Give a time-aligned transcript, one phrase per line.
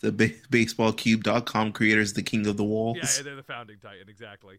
[0.00, 2.98] the ba- baseballcube.com creators, the king of the walls.
[3.00, 4.58] Yeah, they're the founding titan, exactly.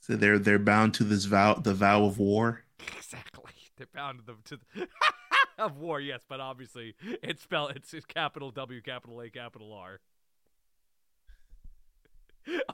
[0.00, 2.62] So they're they're bound to this vow, the vow of war.
[2.96, 3.52] Exactly.
[3.76, 4.88] They're bound to the to the
[5.62, 10.00] of war, yes, but obviously it's spelled it's, it's capital W, capital A, capital R.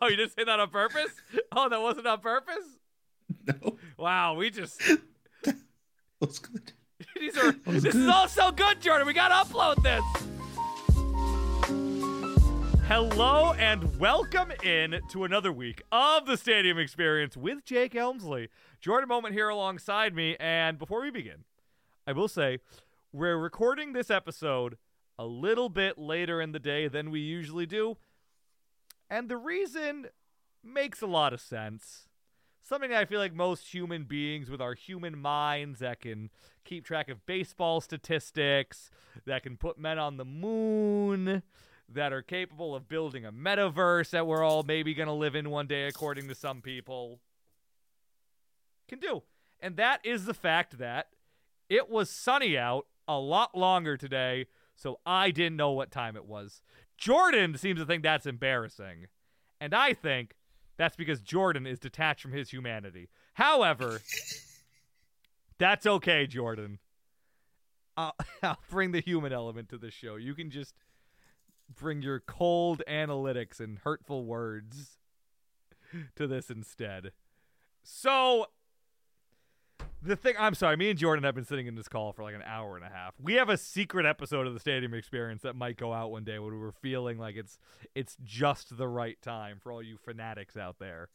[0.01, 1.11] Oh, you didn't say that on purpose?
[1.53, 2.65] Oh, that wasn't on purpose?
[3.47, 4.81] No, Wow, we just
[6.21, 6.73] that's good.
[7.19, 9.07] these are was this is all so good, Jordan.
[9.07, 10.03] We gotta upload this.
[12.89, 18.49] Hello and welcome in to another week of the Stadium Experience with Jake Elmsley.
[18.81, 21.45] Jordan Moment here alongside me, and before we begin,
[22.07, 22.61] I will say
[23.13, 24.79] we're recording this episode
[25.19, 27.99] a little bit later in the day than we usually do,
[29.11, 30.07] and the reason
[30.65, 32.09] makes a lot of sense.
[32.63, 36.31] Something I feel like most human beings with our human minds that can
[36.65, 38.91] keep track of baseball statistics,
[39.27, 41.43] that can put men on the moon,
[41.91, 45.51] that are capable of building a metaverse that we're all maybe going to live in
[45.51, 47.21] one day, according to some people,
[48.89, 49.23] can do.
[49.61, 51.09] And that is the fact that
[51.69, 56.27] it was sunny out a lot longer today, so I didn't know what time it
[56.27, 56.63] was.
[56.97, 59.07] Jordan seems to think that's embarrassing.
[59.61, 60.35] And I think
[60.77, 63.09] that's because Jordan is detached from his humanity.
[63.35, 64.01] However,
[65.59, 66.79] that's okay, Jordan.
[67.97, 70.17] I'll, I'll bring the human element to the show.
[70.17, 70.75] You can just
[71.75, 74.99] bring your cold analytics and hurtful words
[76.17, 77.13] to this instead.
[77.83, 78.47] So,
[80.03, 82.35] the thing, I'm sorry, me and Jordan have been sitting in this call for like
[82.35, 83.15] an hour and a half.
[83.21, 86.39] We have a secret episode of the Stadium Experience that might go out one day
[86.39, 87.59] when we're feeling like it's
[87.95, 91.09] it's just the right time for all you fanatics out there.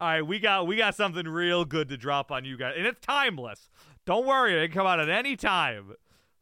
[0.00, 2.86] All right, we got we got something real good to drop on you guys, and
[2.86, 3.68] it's timeless.
[4.06, 5.94] Don't worry, it can come out at any time.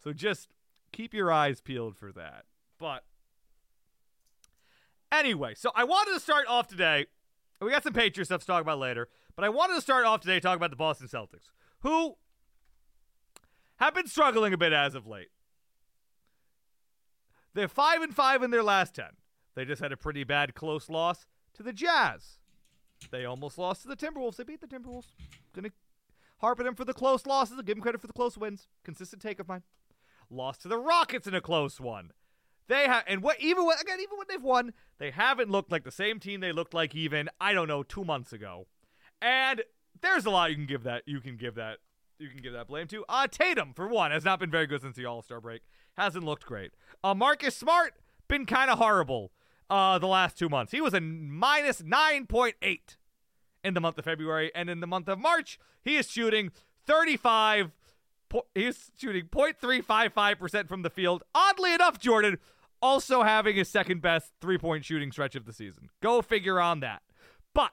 [0.03, 0.49] So just
[0.93, 2.45] keep your eyes peeled for that.
[2.79, 3.05] But
[5.13, 7.07] anyway, so I wanted to start off today.
[7.61, 10.21] We got some Patriot stuff to talk about later, but I wanted to start off
[10.21, 11.51] today talking about the Boston Celtics,
[11.81, 12.17] who
[13.77, 15.29] have been struggling a bit as of late.
[17.55, 19.11] They're five and five in their last ten.
[19.55, 22.39] They just had a pretty bad close loss to the Jazz.
[23.11, 24.37] They almost lost to the Timberwolves.
[24.37, 25.07] They beat the Timberwolves.
[25.55, 25.71] Gonna
[26.39, 27.57] harp at them for the close losses.
[27.65, 28.69] Give them credit for the close wins.
[28.85, 29.63] Consistent take of mine.
[30.29, 32.11] Lost to the Rockets in a close one.
[32.69, 35.85] They have, and what even when, again, even when they've won, they haven't looked like
[35.85, 38.67] the same team they looked like even I don't know two months ago.
[39.23, 39.63] And
[40.01, 41.79] there's a lot you can give that you can give that
[42.19, 43.05] you can give that blame to.
[43.09, 45.63] Uh Tatum for one has not been very good since the All Star break.
[45.97, 46.73] Hasn't looked great.
[47.05, 47.95] Uh Marcus Smart
[48.29, 49.33] been kind of horrible.
[49.69, 52.97] Uh, the last two months he was a minus nine point eight
[53.65, 56.51] in the month of February, and in the month of March he is shooting
[56.87, 57.73] thirty five.
[58.29, 61.23] Po- he's shooting 0.355% from the field.
[61.33, 62.39] Oddly enough, Jordan
[62.83, 65.89] also having his second best three point shooting stretch of the season.
[66.03, 67.03] Go figure on that.
[67.55, 67.73] But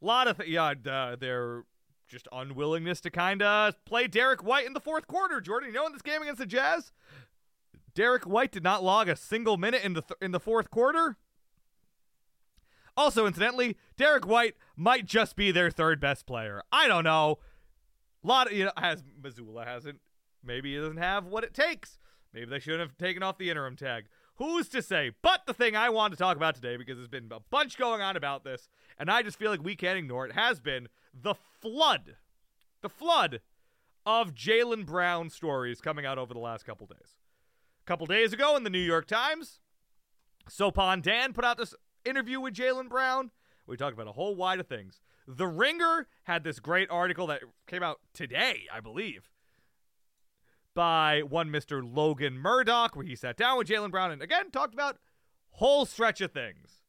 [0.00, 1.64] a lot of th- yeah, uh, their
[2.08, 5.40] just unwillingness to kind of play Derrick White in the fourth quarter.
[5.40, 6.92] Jordan, you know in this game against the Jazz,
[7.94, 11.16] Derrick White did not log a single minute in the th- in the fourth quarter.
[12.96, 16.62] Also, incidentally, Derrick White might just be their third best player.
[16.72, 17.38] I don't know.
[18.22, 20.00] A lot of you know has Mazzulla hasn't.
[20.42, 21.98] Maybe he doesn't have what it takes.
[22.32, 24.04] Maybe they shouldn't have taken off the interim tag.
[24.36, 25.12] Who's to say?
[25.20, 28.00] But the thing I want to talk about today, because there's been a bunch going
[28.00, 28.68] on about this,
[28.98, 32.16] and I just feel like we can't ignore it, has been the flood,
[32.80, 33.40] the flood
[34.06, 37.18] of Jaylen Brown stories coming out over the last couple days.
[37.84, 39.60] A couple days ago in the New York Times,
[40.48, 41.74] Sopan Deb put out this
[42.04, 43.30] interview with Jaylen Brown.
[43.66, 45.00] We talked about a whole wide of things.
[45.28, 49.28] The Ringer had this great article that came out today, I believe,
[50.74, 51.82] by one Mr.
[51.84, 54.98] Logan Murdock, where he sat down with Jaylen Brown and again talked about
[55.50, 56.82] whole stretch of things.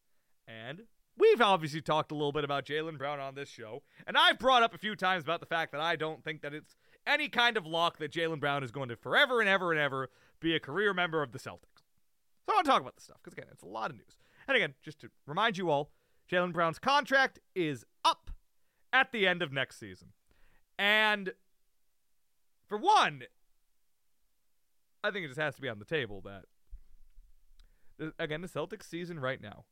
[0.47, 0.83] And
[1.17, 4.63] we've obviously talked a little bit about Jaylen Brown on this show, and I've brought
[4.63, 6.75] up a few times about the fact that I don't think that it's
[7.07, 10.09] any kind of lock that Jaylen Brown is going to forever and ever and ever
[10.39, 11.85] be a career member of the Celtics.
[12.45, 14.17] So I want to talk about this stuff because again, it's a lot of news.
[14.47, 15.91] And again, just to remind you all,
[16.31, 18.31] Jaylen Brown's contract is up
[18.93, 20.09] at the end of next season.
[20.77, 21.33] And
[22.67, 23.23] for one,
[25.03, 26.45] I think it just has to be on the table that
[28.19, 29.65] again the Celtics season right now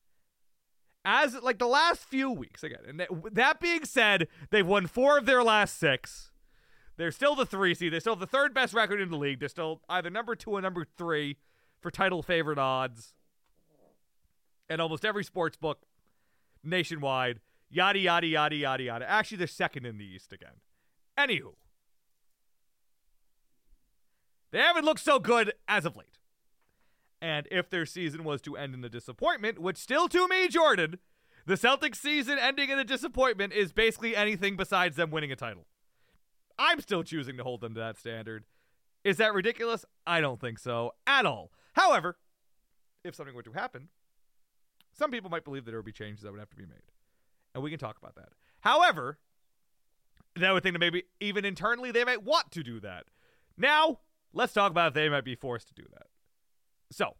[1.06, 5.18] as like the last few weeks again and that, that being said they've won 4
[5.20, 6.30] of their last 6
[7.00, 7.94] they're still the 3 seed.
[7.94, 9.40] They still have the third best record in the league.
[9.40, 11.38] They're still either number 2 or number 3
[11.80, 13.14] for title favorite odds
[14.70, 15.84] and almost every sports book
[16.62, 17.40] nationwide.
[17.70, 19.10] Yada yada yada yada yada.
[19.10, 20.60] Actually they're second in the east again.
[21.18, 21.54] Anywho
[24.52, 26.18] They haven't looked so good as of late.
[27.22, 31.00] And if their season was to end in a disappointment, which still to me, Jordan,
[31.46, 35.66] the Celtics season ending in a disappointment is basically anything besides them winning a title.
[36.58, 38.46] I'm still choosing to hold them to that standard.
[39.04, 39.86] Is that ridiculous?
[40.06, 41.52] I don't think so at all.
[41.74, 42.18] However,
[43.04, 43.90] if something were to happen,
[44.92, 46.92] some people might believe that there would be changes that would have to be made.
[47.54, 48.30] And we can talk about that.
[48.62, 49.18] However,
[50.36, 53.06] that would think that maybe even internally they might want to do that.
[53.58, 54.00] Now,
[54.34, 56.08] let's talk about if they might be forced to do that.
[56.92, 57.16] So,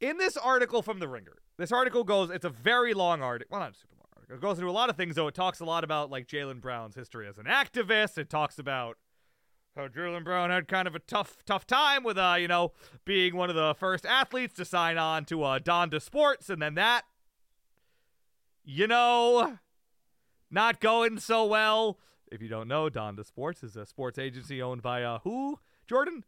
[0.00, 3.48] in this article from The Ringer, this article goes, it's a very long article.
[3.52, 4.36] Well, not a super long article.
[4.36, 5.28] It goes into a lot of things, though.
[5.28, 8.18] It talks a lot about, like, Jaylen Brown's history as an activist.
[8.18, 8.98] It talks about
[9.76, 12.72] how Jaylen Brown had kind of a tough, tough time with, uh, you know,
[13.04, 16.74] being one of the first athletes to sign on to uh, Donda Sports, and then
[16.74, 17.02] that,
[18.64, 19.58] you know,
[20.50, 21.98] not going so well.
[22.30, 25.58] If you don't know, Donda Sports is a sports agency owned by uh, who?
[25.86, 26.24] Jordan?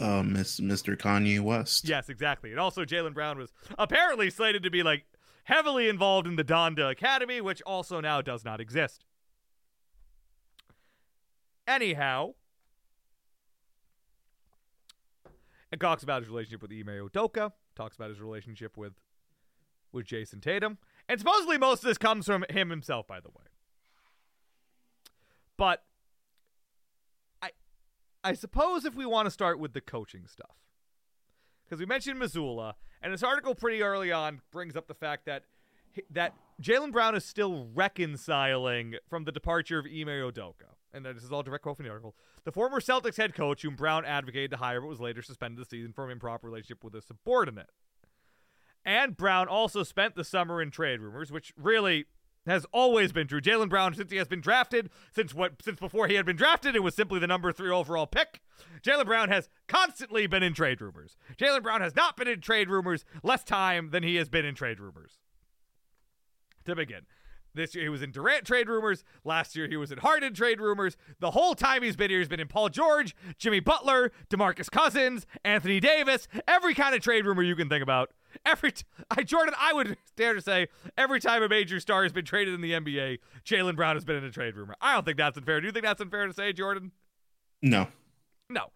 [0.00, 0.96] Uh, Miss Mr.
[0.96, 1.88] Kanye West.
[1.88, 2.50] Yes, exactly.
[2.50, 5.04] And also, Jaylen Brown was apparently slated to be like
[5.44, 9.04] heavily involved in the Donda Academy, which also now does not exist.
[11.66, 12.34] Anyhow,
[15.70, 18.94] it talks about his relationship with Ime Udoka, talks about his relationship with
[19.92, 23.44] with Jayson Tatum, and supposedly most of this comes from him himself, by the way.
[25.56, 25.82] But
[27.40, 27.50] I
[28.24, 30.56] I suppose if we want to start with the coaching stuff.
[31.64, 35.44] Because we mentioned Mazzulla, and this article pretty early on brings up the fact that
[36.10, 40.74] that Jaylen Brown is still reconciling from the departure of Ime Udoka.
[40.94, 42.14] And this is all direct quote from the article.
[42.44, 45.68] The former Celtics head coach, whom Brown advocated to hire but was later suspended the
[45.68, 47.70] season for an improper relationship with a subordinate.
[48.84, 52.06] And Brown also spent the summer in trade rumors, which really
[52.46, 53.40] has always been true.
[53.40, 56.74] Jaylen Brown, since he has been drafted, since what since before he had been drafted,
[56.74, 58.40] it was simply the number three overall pick.
[58.82, 61.16] Jaylen Brown has constantly been in trade rumors.
[61.36, 64.54] Jaylen Brown has not been in trade rumors less time than he has been in
[64.54, 65.18] trade rumors.
[66.64, 67.02] To begin.
[67.54, 69.04] This year he was in Durant trade rumors.
[69.24, 70.96] Last year he was in Harden trade rumors.
[71.20, 75.26] The whole time he's been here, he's been in Paul George, Jimmy Butler, DeMarcus Cousins,
[75.44, 78.10] Anthony Davis, every kind of trade rumor you can think about.
[78.46, 82.12] Every t- I Jordan, I would dare to say every time a major star has
[82.12, 84.74] been traded in the NBA, Jaylen Brown has been in a trade rumor.
[84.80, 85.60] I don't think that's unfair.
[85.60, 86.92] Do you think that's unfair to say, Jordan?
[87.60, 87.88] No.
[88.48, 88.70] No.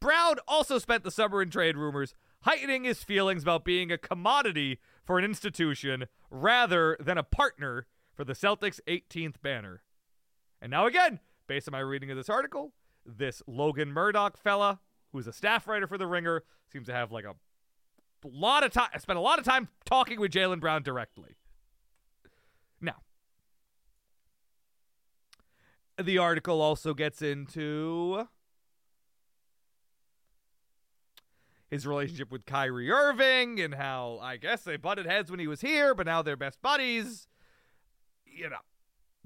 [0.00, 4.78] Brown also spent the summer in trade rumors, heightening his feelings about being a commodity
[5.04, 9.82] for an institution rather than a partner for the Celtics' 18th banner.
[10.60, 12.72] And now, again, based on my reading of this article,
[13.04, 14.80] this Logan Murdock fella,
[15.12, 17.34] who's a staff writer for The Ringer, seems to have like a
[18.24, 21.36] lot of time, I spent a lot of time talking with Jaylen Brown directly.
[22.80, 22.96] Now,
[26.02, 28.26] the article also gets into
[31.70, 35.60] his relationship with Kyrie Irving and how I guess they butted heads when he was
[35.60, 37.26] here, but now they're best buddies.
[38.24, 38.56] You know,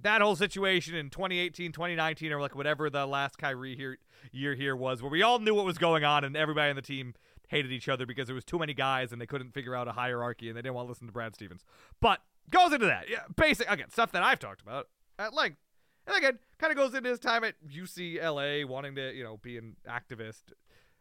[0.01, 3.99] that whole situation in 2018, 2019, or like whatever the last Kyrie here,
[4.33, 6.83] year here was, where we all knew what was going on and everybody on the
[6.83, 7.15] team
[7.53, 9.93] hated each other because there was too many guys and they couldn't figure out a
[9.93, 11.65] hierarchy and they didn't want to listen to Brad Stevens.
[12.01, 12.21] But
[12.51, 13.11] goes into that.
[13.11, 14.89] Yeah, basic again, stuff that I've talked about
[15.19, 15.59] at length.
[16.07, 19.59] And again, kind of goes into his time at UCLA, wanting to, you know, be
[19.59, 20.43] an activist.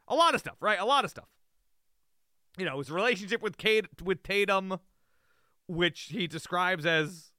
[0.09, 0.77] A lot of stuff, right?
[0.77, 1.29] A lot of stuff.
[2.57, 4.77] You know, his relationship with Kate with Tatum,
[5.67, 7.31] which he describes as,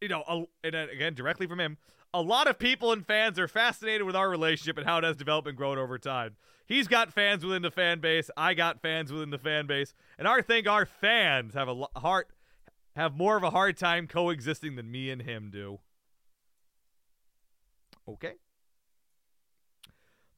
[0.00, 1.76] you know, a, and again directly from him,
[2.14, 5.16] a lot of people and fans are fascinated with our relationship and how it has
[5.16, 6.36] developed and grown over time.
[6.66, 8.30] He's got fans within the fan base.
[8.36, 12.28] I got fans within the fan base, and I think our fans have a heart
[12.96, 15.78] have more of a hard time coexisting than me and him do.
[18.08, 18.34] Okay.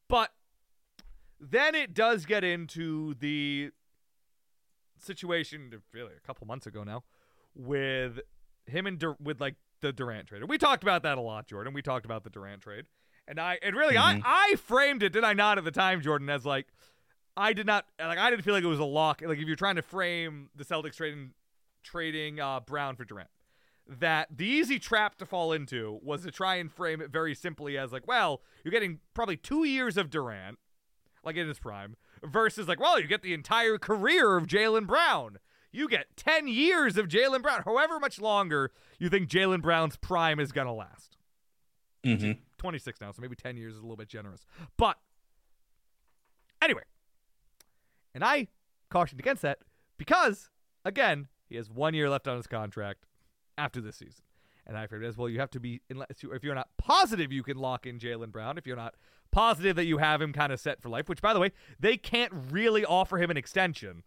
[0.09, 0.31] But
[1.41, 3.71] then it does get into the
[4.99, 7.03] situation really a couple months ago now
[7.55, 8.21] with
[8.67, 10.41] him and with like the Durant trade.
[10.43, 11.73] And we talked about that a lot, Jordan.
[11.73, 12.87] We talked about the Durant trade.
[13.29, 14.23] And I and really Mhm.
[14.25, 16.67] I I framed it, did I not at the time, Jordan, as like
[17.37, 19.23] I did not like I didn't feel like it was a lock.
[19.23, 21.33] Like if you're trying to frame the Celtics trading
[21.83, 23.31] trading uh, Brown for Durant,
[23.87, 27.79] that the easy trap to fall into was to try and frame it very simply
[27.79, 30.59] as like, well, you're getting probably two years of Durant,
[31.25, 35.39] like in his prime, versus like, well, you get the entire career of Jaylen Brown.
[35.73, 40.41] You get 10 years of Jaylen Brown, however much longer you think Jaylen Brown's prime
[40.41, 41.17] is going to last.
[42.05, 44.45] hmm 26 now, so maybe 10 years is a little bit generous.
[44.77, 44.99] But
[46.61, 46.83] anyway,
[48.15, 48.49] and I
[48.91, 49.61] cautioned against that
[49.97, 50.51] because,
[50.85, 53.07] again, he has one year left on his contract
[53.57, 54.25] after this season.
[54.67, 57.33] And I figured as well, you have to be unless you if you're not positive
[57.33, 58.59] you can lock in Jaylen Brown.
[58.59, 58.95] If you're not
[59.33, 61.97] positive that you have him kind of set for life, which by the way, they
[61.97, 64.03] can't really offer him an extension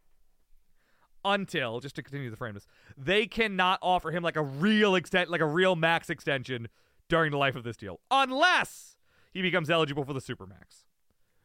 [1.25, 5.29] until just to continue the frame this, they cannot offer him like a real extent,
[5.29, 6.67] like a real max extension
[7.09, 8.97] during the life of this deal, unless
[9.31, 10.85] he becomes eligible for the supermax,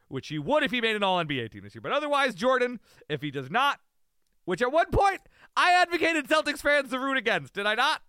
[0.07, 1.81] which he would if he made an All NBA team this year.
[1.81, 3.79] But otherwise, Jordan, if he does not,
[4.45, 5.21] which at one point
[5.55, 8.01] I advocated Celtics fans to root against, did I not?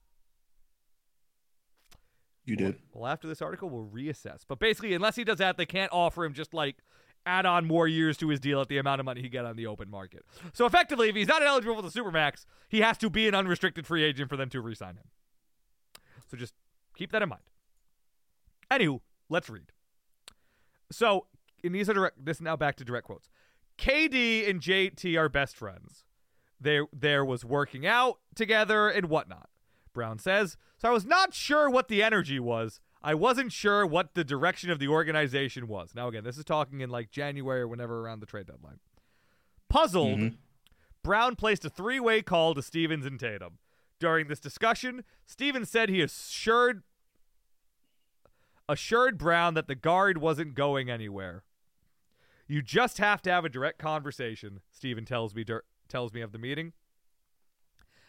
[2.44, 2.76] You did.
[2.92, 4.40] Well, after this article, we'll reassess.
[4.48, 6.78] But basically, unless he does that, they can't offer him just like
[7.26, 9.56] add on more years to his deal at the amount of money he get on
[9.56, 10.24] the open market.
[10.52, 13.86] So effectively, if he's not eligible for the supermax, he has to be an unrestricted
[13.86, 15.04] free agent for them to re-sign him.
[16.30, 16.54] So just
[16.96, 17.42] keep that in mind.
[18.70, 19.72] Anywho, let's read.
[20.92, 21.26] So,
[21.62, 22.24] and these are direct.
[22.24, 23.28] This now back to direct quotes.
[23.78, 26.04] KD and JT are best friends.
[26.60, 29.48] There, there was working out together and whatnot.
[29.92, 32.80] Brown says, so I was not sure what the energy was.
[33.02, 35.94] I wasn't sure what the direction of the organization was.
[35.94, 38.78] Now, again, this is talking in like January or whenever around the trade deadline.
[39.68, 40.36] Puzzled, Mhm.
[41.02, 43.58] Brown placed a three way call to Stevens and Tatum.
[43.98, 46.82] During this discussion, Stevens said he assured
[48.68, 51.42] assured Brown that the guard wasn't going anywhere.
[52.46, 56.32] You just have to have a direct conversation, Steven tells me dur- tells me of
[56.32, 56.72] the meeting.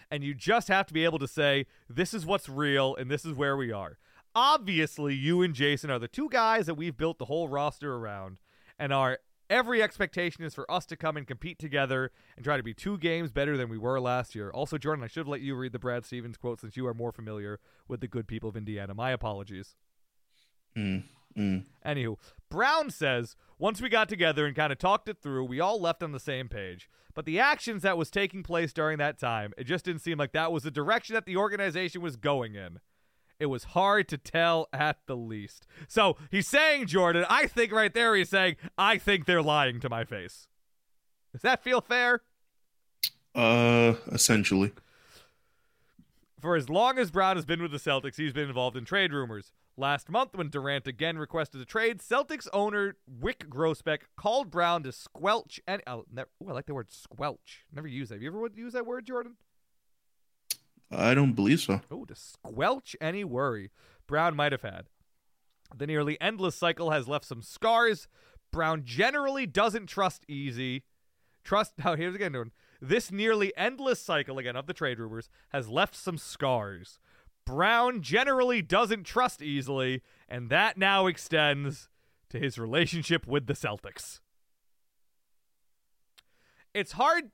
[0.10, 3.24] And you just have to be able to say, this is what's real and this
[3.24, 3.98] is where we are.
[4.34, 8.40] Obviously, you and Jayson are the two guys that we've built the whole roster around,
[8.80, 9.20] and our
[9.50, 12.98] every expectation is for us to come and compete together and try to be two
[12.98, 14.50] games better than we were last year.
[14.52, 16.94] Also, Jordan, I should have let you read the Brad Stevens quote since you are
[16.94, 18.94] more familiar with the good people of Indiana.
[18.94, 19.76] My apologies.
[20.78, 21.04] Mm,
[21.38, 21.66] mm.
[21.86, 22.16] Anywho,
[22.50, 26.02] Brown says once we got together and kind of talked it through, we all left
[26.02, 26.90] on the same page.
[27.14, 30.32] But the actions that was taking place during that time, it just didn't seem like
[30.32, 32.80] that was the direction that the organization was going in.
[33.42, 35.66] It was hard to tell at the least.
[35.88, 39.90] So he's saying, Jordan, I think right there he's saying, I think they're lying to
[39.90, 40.48] my face.
[41.32, 42.22] Does that feel fair?
[43.34, 44.74] Uh, essentially.
[46.40, 49.12] For as long as Brown has been with the Celtics, he's been involved in trade
[49.12, 49.52] rumors.
[49.76, 54.92] Last month, when Durant again requested a trade, Celtics owner Wyc Grousbeck called Brown to
[54.92, 57.66] squelch and oh, ne- ooh, I like the word squelch.
[57.74, 58.16] Never use that.
[58.16, 59.38] Have you ever would use that word, Jordan?
[60.92, 61.82] I don't believe so.
[61.90, 63.72] Oh, to squelch any worry
[64.08, 64.90] Brown might have had.
[65.76, 68.10] The nearly endless cycle has left some scars.
[68.52, 70.84] Brown generally doesn't trust easy.
[71.44, 72.52] Trust now here's again.
[72.82, 77.00] This nearly endless cycle again of the trade rumors has left some scars.
[77.46, 81.90] Brown generally doesn't trust easily, and that now extends
[82.30, 84.20] to his relationship with the Celtics.
[86.74, 87.32] It's hard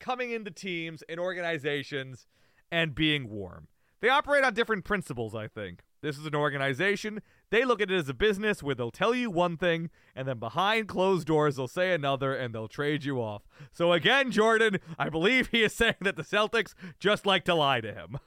[0.00, 2.26] coming into teams and organizations
[2.72, 3.68] and being warm.
[4.00, 5.82] They operate on different principles, I think.
[6.00, 7.22] This is an organization.
[7.50, 10.40] They look at it as a business where they'll tell you one thing and then
[10.40, 13.42] behind closed doors they'll say another and they'll trade you off.
[13.70, 17.80] So again, Jordan, I believe he is saying that the Celtics just like to lie
[17.80, 18.18] to him.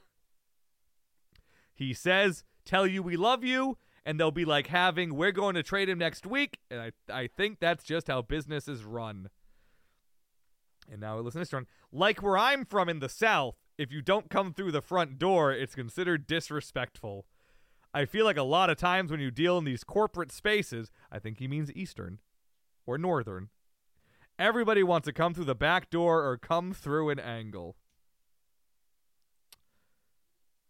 [1.74, 3.76] He says, "Tell you we love you."
[4.06, 6.60] And they'll be like having, we're going to trade him next week.
[6.70, 9.30] And I, I think that's just how business is run.
[10.90, 11.66] And now listen to this one.
[11.90, 15.52] Like where I'm from in the South, if you don't come through the front door,
[15.52, 17.26] it's considered disrespectful.
[17.92, 21.18] I feel like a lot of times when you deal in these corporate spaces, I
[21.18, 22.18] think he means Eastern
[22.86, 23.48] or Northern,
[24.38, 27.76] everybody wants to come through the back door or come through an angle.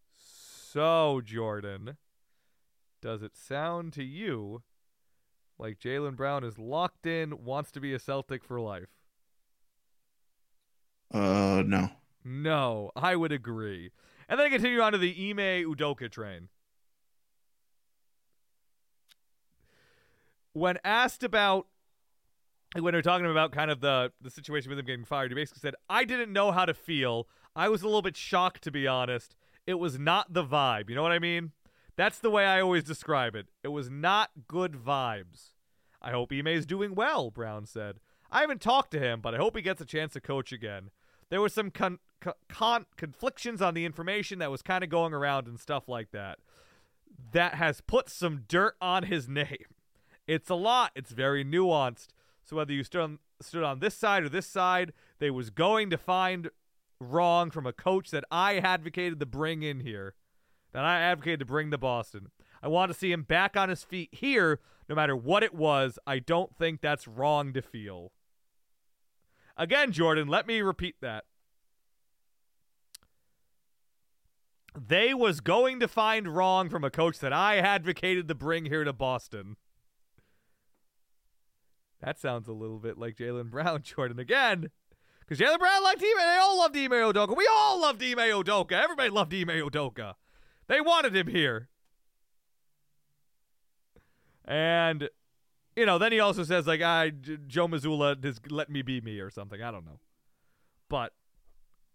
[0.09, 1.97] So, Jordan,
[3.01, 4.63] does it sound to you
[5.57, 8.89] like Jaylen Brown is locked in, wants to be a Celtic for life?
[11.11, 11.89] Uh, no.
[12.27, 13.91] No, I would agree.
[14.27, 16.49] And then I continue on to the Ime Udoka train.
[20.51, 21.67] When asked about
[22.77, 25.61] when they're talking about kind of the the situation with him getting fired, he basically
[25.61, 27.29] said, "I didn't know how to feel.
[27.55, 29.37] I was a little bit shocked, to be honest.
[29.65, 30.89] It was not the vibe.
[30.89, 31.53] You know what I mean?
[31.95, 33.47] That's the way I always describe it.
[33.63, 35.53] It was not good vibes.
[36.01, 38.01] I hope Ime's doing well." Brown said.
[38.29, 40.89] I haven't talked to him, but I hope he gets a chance to coach again.
[41.29, 45.13] There was some con- con- con- conflictions on the information that was kind of going
[45.13, 46.39] around and stuff like that.
[47.31, 49.65] That has put some dirt on his name.
[50.27, 50.91] It's a lot.
[50.95, 52.07] It's very nuanced.
[52.43, 55.89] So whether you stood on, stood on this side or this side, they was going
[55.89, 56.49] to find
[56.99, 60.15] wrong from a coach that I advocated to bring in here.
[60.73, 62.31] That I advocated to bring to Boston.
[62.61, 64.59] I want to see him back on his feet here,
[64.89, 65.97] no matter what it was.
[66.05, 68.11] I don't think that's wrong to feel.
[69.55, 71.25] Again, Jordan, let me repeat that.
[74.79, 78.83] They was going to find wrong from a coach that I advocated to bring here
[78.83, 79.55] to Boston.
[81.99, 84.69] That sounds a little bit like Jaylen Brown, Jordan, again.
[85.19, 86.17] Because Jaylen Brown liked Ime.
[86.17, 87.35] They all loved Ime Udoka.
[87.35, 88.73] We all loved Ime Udoka.
[88.73, 90.13] Everybody loved Ime Udoka.
[90.67, 91.69] They wanted him here.
[94.45, 95.09] And,
[95.75, 99.01] you know, then he also says, like, ah, I, Joe Mazzulla just let me be
[99.01, 99.61] me or something.
[99.61, 99.99] I don't know.
[100.87, 101.13] But,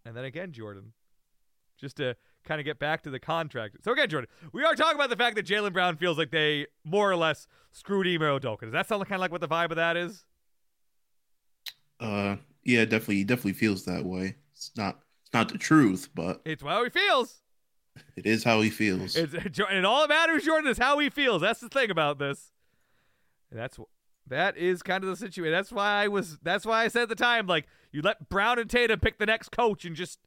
[0.04, 0.92] and then again, Jordan,
[1.78, 3.76] just to kind of get back to the contract.
[3.84, 6.66] So again, Jordan, we are talking about the fact that Jaylen Brown feels like they
[6.84, 8.62] more or less screwed Ime Udoka.
[8.62, 10.25] Does that sound kind of like what the vibe of that is?
[12.00, 14.37] Uh, yeah, definitely, definitely feels that way.
[14.54, 17.42] It's not, it's not the truth, but It's how he feels.
[18.16, 19.16] it is how he feels.
[19.16, 19.34] It's
[19.70, 21.42] and all that matters, Jordan, is how he feels.
[21.42, 22.50] That's the thing about this.
[23.50, 23.78] And that's
[24.28, 25.52] that is kind of the situation.
[25.52, 26.38] That's why I was.
[26.42, 29.26] That's why I said at the time, like you let Brown and Tatum pick the
[29.26, 30.18] next coach, and just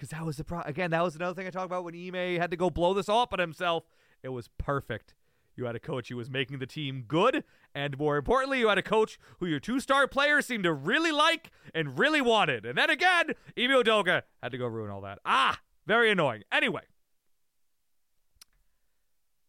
[0.00, 0.62] because that was the pro.
[0.62, 3.10] Again, that was another thing I talked about when Ime had to go blow this
[3.10, 3.84] off on himself.
[4.22, 5.14] It was perfect.
[5.56, 8.78] You had a coach who was making the team good, and more importantly, you had
[8.78, 12.64] a coach who your two-star players seemed to really like and really wanted.
[12.64, 15.18] And then again, Ime Udoka had to go ruin all that.
[15.26, 16.44] Ah, very annoying.
[16.50, 16.84] Anyway,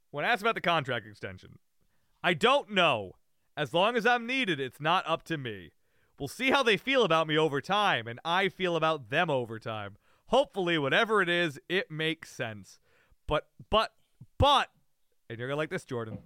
[0.09, 1.59] when asked about the contract extension,
[2.21, 3.13] I don't know.
[3.55, 5.71] As long as I'm needed, it's not up to me.
[6.19, 9.57] We'll see how they feel about me over time, and I feel about them over
[9.57, 9.95] time.
[10.31, 12.79] Hopefully, whatever it is, it makes sense.
[13.27, 13.91] But, but,
[14.37, 14.69] but,
[15.29, 16.19] and you're gonna like this, Jordan.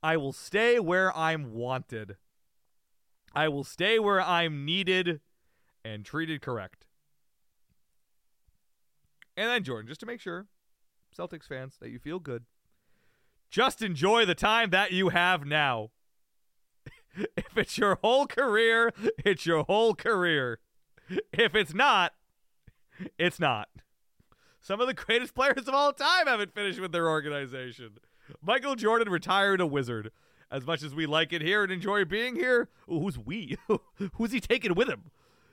[0.00, 2.18] I will stay where I'm wanted.
[3.34, 5.20] I will stay where I'm needed
[5.84, 6.86] and treated correct.
[9.36, 10.46] And then, Jordan, just to make sure,
[11.16, 12.44] Celtics fans, that you feel good,
[13.50, 15.90] just enjoy the time that you have now.
[17.36, 18.92] if it's your whole career,
[19.24, 20.60] it's your whole career.
[21.32, 22.12] If it's not,
[23.18, 23.68] it's not.
[24.60, 27.98] Some of the greatest players of all time haven't finished with their organization.
[28.40, 30.10] Michael Jordan retired a wizard.
[30.50, 33.56] As much as we like it here and enjoy being here, who's we?
[34.14, 35.10] who's he taking with him?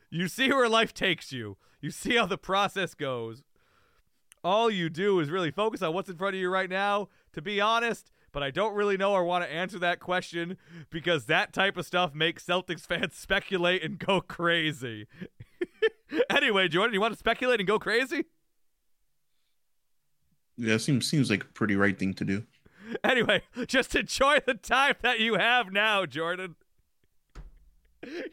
[0.10, 1.58] You see where life takes you.
[1.82, 3.44] You see how the process goes.
[4.44, 7.42] All you do is really focus on what's in front of you right now, to
[7.42, 10.58] be honest, but I don't really know or want to answer that question
[10.90, 15.08] because that type of stuff makes Celtics fans speculate and go crazy.
[16.30, 18.26] anyway, Jordan, you want to speculate and go crazy?
[20.60, 22.44] yeah, seems seems like a pretty right thing to do.
[23.04, 26.56] Anyway, just enjoy the time that you have now, Jordan.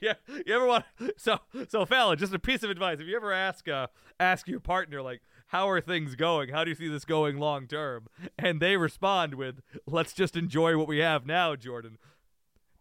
[0.01, 0.15] Yeah,
[0.47, 0.85] you ever want
[1.17, 3.01] so so Fallon, just a piece of advice.
[3.01, 3.89] If you ever ask uh
[4.21, 6.51] ask your partner like how are things going?
[6.51, 8.07] How do you see this going long term?
[8.39, 11.99] And they respond with, "Let's just enjoy what we have now, Jordan."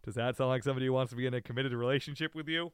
[0.04, 2.72] Does that sound like somebody who wants to be in a committed relationship with you?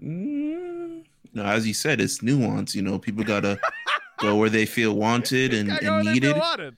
[0.00, 2.74] Mm, no, as you said, it's nuance.
[2.74, 3.58] You know, people gotta
[4.18, 6.76] go where they feel wanted and, and where they feel needed.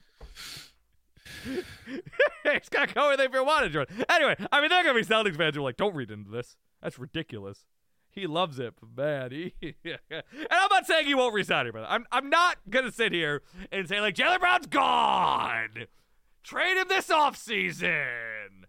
[2.45, 4.03] it's gotta go where they feel wanted, Jordan.
[4.09, 6.57] Anyway, I mean, they're gonna be Celtics fans who are like, "Don't read into this.
[6.81, 7.65] That's ridiculous."
[8.09, 9.31] He loves it, but man.
[9.31, 11.87] He and I'm not saying he won't resign here, brother.
[11.89, 15.87] I'm I'm not gonna sit here and say like Jaylen Brown's gone.
[16.43, 18.65] Trade him this offseason.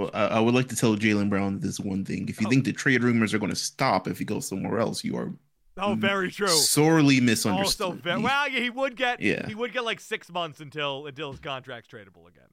[0.00, 2.28] Well, I, I would like to tell Jaylen Brown this one thing.
[2.28, 2.50] If you Oh.
[2.50, 5.32] think the trade rumors are going to stop if he goes somewhere else, you are
[5.78, 6.48] oh, very true.
[6.48, 8.02] sorely Also, misunderstood.
[8.02, 9.46] ve- well, yeah, he would get Yeah.
[9.46, 12.48] he would get like six months until until his contract's tradable again.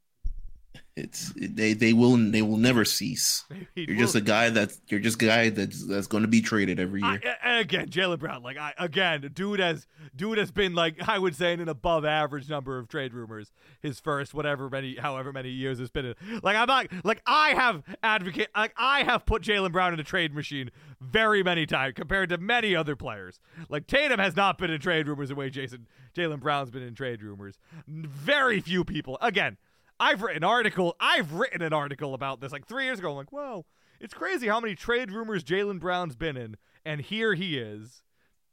[0.96, 3.46] It's they they will they will never cease.
[3.74, 6.40] He You're just a guy that's you're just a guy that's that's going to be
[6.40, 7.20] traded every year.
[7.24, 11.18] I, and again, Jaylen Brown, like I again, dude has dude has been like I
[11.18, 13.52] would say in an above average number of trade rumors.
[13.82, 16.14] His first whatever many however many years it's been.
[16.44, 20.04] Like I'm not like I have advocate like I have put Jaylen Brown in a
[20.04, 20.70] trade machine
[21.02, 23.40] very many times compared to many other players.
[23.68, 26.94] Like Tatum has not been in trade rumors the way Jason Jaylen Brown's been in
[26.94, 27.58] trade rumors.
[27.88, 29.18] Very few people.
[29.22, 29.58] Again,
[30.04, 30.98] I've written an article.
[31.00, 33.12] I've written an article about this like three years ago.
[33.12, 33.66] I'm like, whoa,
[34.02, 38.02] it's crazy how many trade rumors Jaylen Brown's been in, and here he is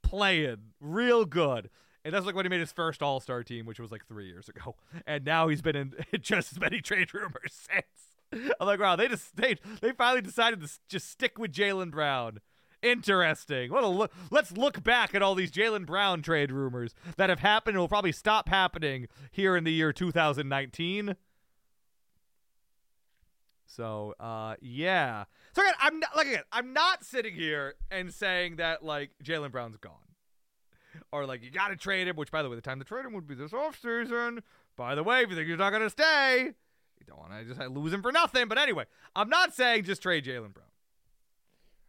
[0.01, 1.69] playing real good.
[2.05, 4.29] And that's like when he made his first All Star team, which was like three
[4.29, 4.77] years ago,
[5.09, 8.53] and now he's been in just as many trade rumors since.
[8.61, 12.39] I'm like, wow, they just they they finally decided to just stick with Jaylen Brown.
[12.81, 13.73] Interesting.
[13.73, 14.13] What a look.
[14.31, 17.89] Let's look back at all these Jaylen Brown trade rumors that have happened and will
[17.89, 21.17] probably stop happening here in the year 2019.
[23.77, 25.25] So, uh, yeah.
[25.55, 29.53] So again, I'm not like again, I'm not sitting here and saying that like Jaylen
[29.53, 29.93] Brown's gone,
[31.13, 32.17] or like you got to trade him.
[32.17, 34.41] Which, by the way, the time to trade him would be this offseason.
[34.77, 36.47] By the way, if you think he's not gonna stay,
[36.99, 38.49] you don't want to just lose him for nothing.
[38.49, 40.67] But anyway, I'm not saying just trade Jaylen Brown.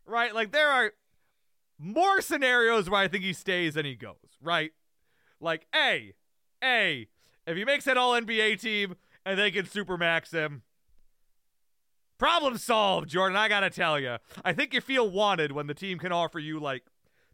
[0.06, 0.36] Right?
[0.36, 0.92] Like there are
[1.80, 4.72] more scenarios where I think he stays and he goes, right?
[5.40, 6.14] Like, A,
[6.64, 7.08] A,
[7.48, 10.62] if he makes an all NBA team and they can supermax him,
[12.22, 13.36] problem solved, Jordan.
[13.36, 14.18] I gotta tell you.
[14.46, 16.84] I think you feel wanted when the team can offer you like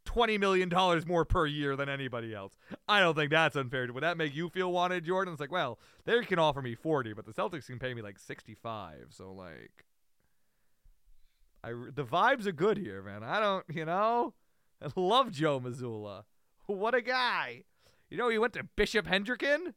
[0.06, 0.72] $20 million
[1.06, 2.54] more per year than anybody else.
[2.88, 3.92] I don't think that's unfair.
[3.92, 5.34] Would that make you feel wanted, Jordan?
[5.34, 8.18] It's like, well, they can offer me 40, but the Celtics can pay me like
[8.18, 9.08] 65.
[9.10, 9.84] So, like,
[11.66, 13.26] I, the vibes are good here, man.
[13.26, 14.36] I don't, you know,
[14.82, 16.24] I love Joe Mazzulla.
[16.68, 17.64] What a guy.
[18.10, 19.74] You know, he went to Bishop Hendricken.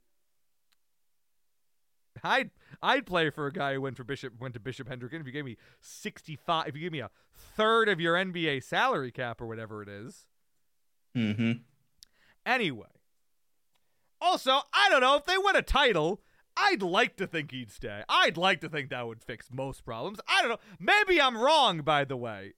[2.23, 2.51] I'd
[2.83, 5.33] I'd play for a guy who went for Bishop went to Bishop Hendricken if you
[5.33, 9.41] gave me sixty five if you give me a third of your NBA salary cap
[9.41, 10.27] or whatever it is.
[11.17, 11.53] Mm-hmm.
[12.47, 12.87] Anyway.
[14.21, 16.21] Also, I don't know if they win a title.
[16.57, 18.03] I'd like to think he'd stay.
[18.09, 20.21] I'd like to think that would fix most problems.
[20.29, 20.59] I don't know.
[20.79, 22.55] Maybe I'm wrong, by the way.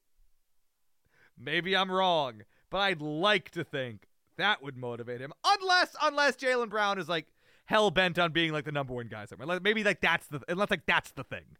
[1.39, 5.33] Maybe I'm wrong, but I'd like to think that would motivate him.
[5.45, 7.27] Unless, unless Jaylen Brown is like
[7.65, 9.47] hell bent on being like the number one guy somewhere.
[9.47, 11.57] Like, maybe like that's the unless like that's the thing.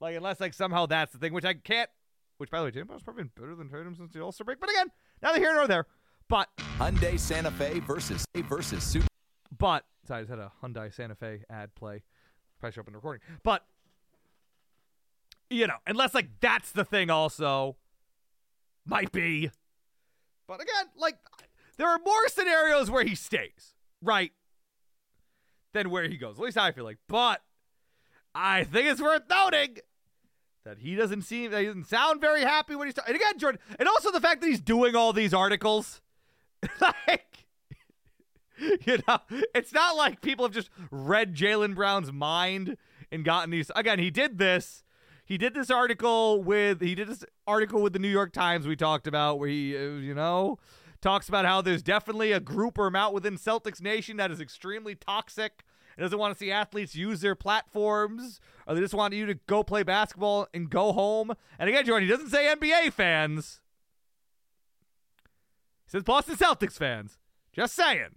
[0.00, 1.90] Like unless like somehow that's the thing, which I can't.
[2.38, 4.60] Which by the way, Brown's probably been better than him since the All Star break.
[4.60, 4.90] But again,
[5.22, 5.86] neither here nor there.
[6.28, 6.48] But
[6.78, 9.06] Hyundai Santa Fe versus versus Super.
[9.56, 12.02] but I just had a Hyundai Santa Fe ad play.
[12.60, 13.22] Probably show up in the recording.
[13.42, 13.64] But
[15.48, 17.76] you know, unless like that's the thing also.
[18.84, 19.50] Might be.
[20.46, 21.16] But again, like
[21.76, 24.32] there are more scenarios where he stays, right?
[25.76, 26.38] Than where he goes.
[26.38, 26.96] At least I feel like.
[27.06, 27.42] But
[28.34, 29.76] I think it's worth noting
[30.64, 33.14] that he doesn't seem that he doesn't sound very happy when he's talking.
[33.14, 36.00] And again, Jordan, and also the fact that he's doing all these articles.
[36.80, 37.46] like
[38.58, 39.18] you know,
[39.54, 42.78] it's not like people have just read Jaylen Brown's mind
[43.12, 43.70] and gotten these.
[43.76, 44.82] Again, he did this.
[45.26, 48.76] He did this article with he did this article with the New York Times we
[48.76, 50.58] talked about where he, uh, you know,
[51.02, 54.94] talks about how there's definitely a group or amount within Celtics Nation that is extremely
[54.94, 55.64] toxic
[55.96, 59.34] and doesn't want to see athletes use their platforms or they just want you to
[59.46, 61.32] go play basketball and go home.
[61.58, 63.60] And again, Jordan, he doesn't say NBA fans.
[65.86, 67.18] He says Boston Celtics fans.
[67.52, 68.16] Just saying.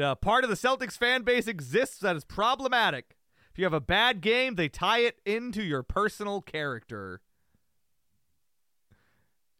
[0.00, 3.16] Uh, part of the Celtics fan base exists that is problematic.
[3.50, 7.20] If you have a bad game, they tie it into your personal character.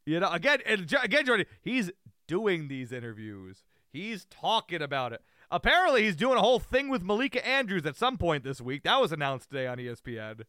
[0.07, 1.91] You know, again, and again, Jordan, he's
[2.27, 3.65] doing these interviews.
[3.93, 5.21] He's talking about it.
[5.53, 8.85] Apparently, he's doing a whole thing with Malika Andrews at some point this week.
[8.85, 10.45] That was announced today on ESPN.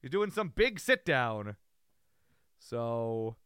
[0.00, 1.56] He's doing some big sit down.
[2.58, 3.36] So,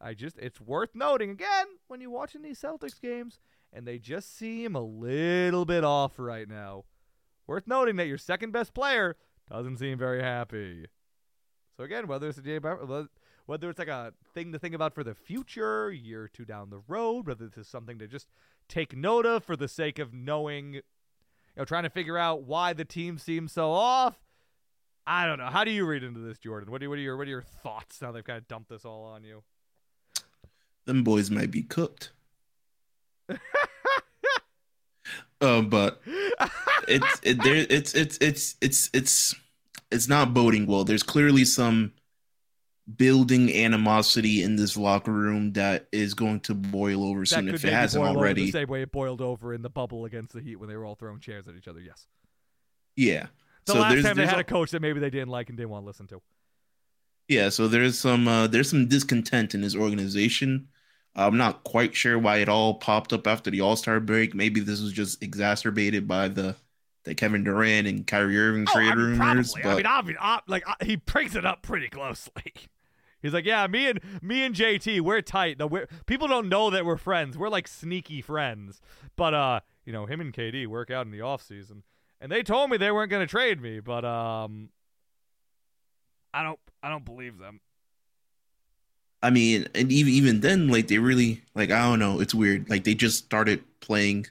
[0.00, 3.38] I just, it's worth noting again when you're watching these Celtics games
[3.70, 6.84] and they just seem a little bit off right now.
[7.46, 9.16] Worth noting that your second best player
[9.50, 10.86] doesn't seem very happy.
[11.76, 12.58] So again, whether it's a Jay
[13.46, 16.70] whether it's like a thing to think about for the future, year or two down
[16.70, 18.28] the road, whether this is something to just
[18.70, 20.82] take note of for the sake of knowing, you
[21.56, 24.18] know, trying to figure out why the team seems so off.
[25.06, 25.46] I don't know.
[25.46, 26.70] How do you read into this, Jordan?
[26.70, 28.84] What, do, what are your what are your thoughts now they've kind of dumped this
[28.84, 29.42] all on you?
[30.84, 32.12] Them boys might be cooked.
[35.40, 36.00] uh, but
[36.88, 37.66] it's it, there.
[37.68, 39.34] It's it's it's it's it's
[39.90, 40.84] it's not boding well.
[40.84, 41.92] There's clearly some
[42.96, 47.72] building animosity in this locker room that is going to boil over soon if it
[47.72, 48.46] hasn't already.
[48.46, 50.84] the same way it boiled over in the bubble against the Heat when they were
[50.84, 51.80] all throwing chairs at each other.
[51.80, 52.06] Yes,
[52.96, 53.26] Yeah.
[53.66, 55.48] the so last there's, time they there's had a- coach that maybe they didn't like
[55.48, 56.22] and didn't want to listen to.
[57.28, 60.68] Yeah, so there's some uh, there's some discontent in his organization.
[61.14, 64.34] I'm not quite sure why it all popped up after the All Star break.
[64.34, 66.56] Maybe this was just exacerbated by the
[67.04, 69.52] the Kevin Durant and Kyrie Irving Oh, trade I mean, rumors.
[69.54, 69.82] probably.
[69.82, 72.52] But I mean, obvi- ob- like he brings it up pretty closely.
[73.22, 75.58] He's like, yeah, me and me and JT, we're tight.
[75.58, 77.36] No, we're, people don't know that we're friends.
[77.36, 78.80] We're like sneaky friends.
[79.16, 81.82] But uh, you know, him and KD work out in the off season,
[82.20, 83.80] and they told me they weren't to trade me.
[83.80, 84.70] But um,
[86.32, 87.60] I don't, I don't believe them.
[89.22, 92.20] I mean, and even even then, like they really like I don't know.
[92.20, 92.70] It's weird.
[92.70, 94.26] Like they just started playing.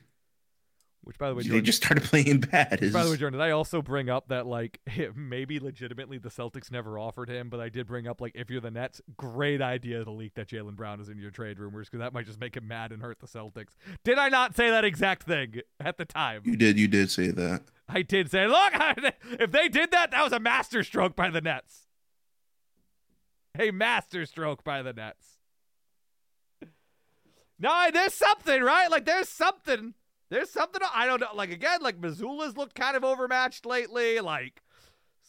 [1.10, 2.84] Which, by the way, They just started playing bad.
[2.84, 4.80] It's By the way, Jordan, did I also bring up that like
[5.16, 8.62] maybe legitimately the Celtics never offered him, but I did bring up like if you're
[8.62, 12.02] the Nets, great idea to leak that Jaylen Brown is in your trade rumors because
[12.02, 13.72] that might just make him mad and hurt the Celtics.
[14.04, 16.44] Did I not say that exact thing at the time?
[16.46, 17.64] you did you did say that.
[17.88, 18.72] I did say, look,
[19.32, 21.88] if they did that, that was a master stroke by the Nets.
[23.58, 25.40] A master stroke by the Nets.
[27.58, 28.92] No, there's something, right?
[28.92, 29.96] Like there's something.
[30.30, 31.28] There's something I don't know.
[31.34, 34.20] Like again, like Mazzulla's looked kind of overmatched lately.
[34.20, 34.62] Like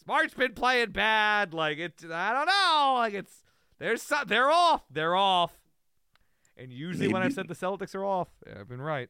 [0.02, 1.54] Smart's been playing bad.
[1.54, 2.94] Like it, I don't know.
[2.98, 3.44] Like it's
[3.78, 4.82] there's some, they're off.
[4.90, 5.52] They're off.
[6.56, 9.08] And usually when I've said the Celtics are off, I've been right.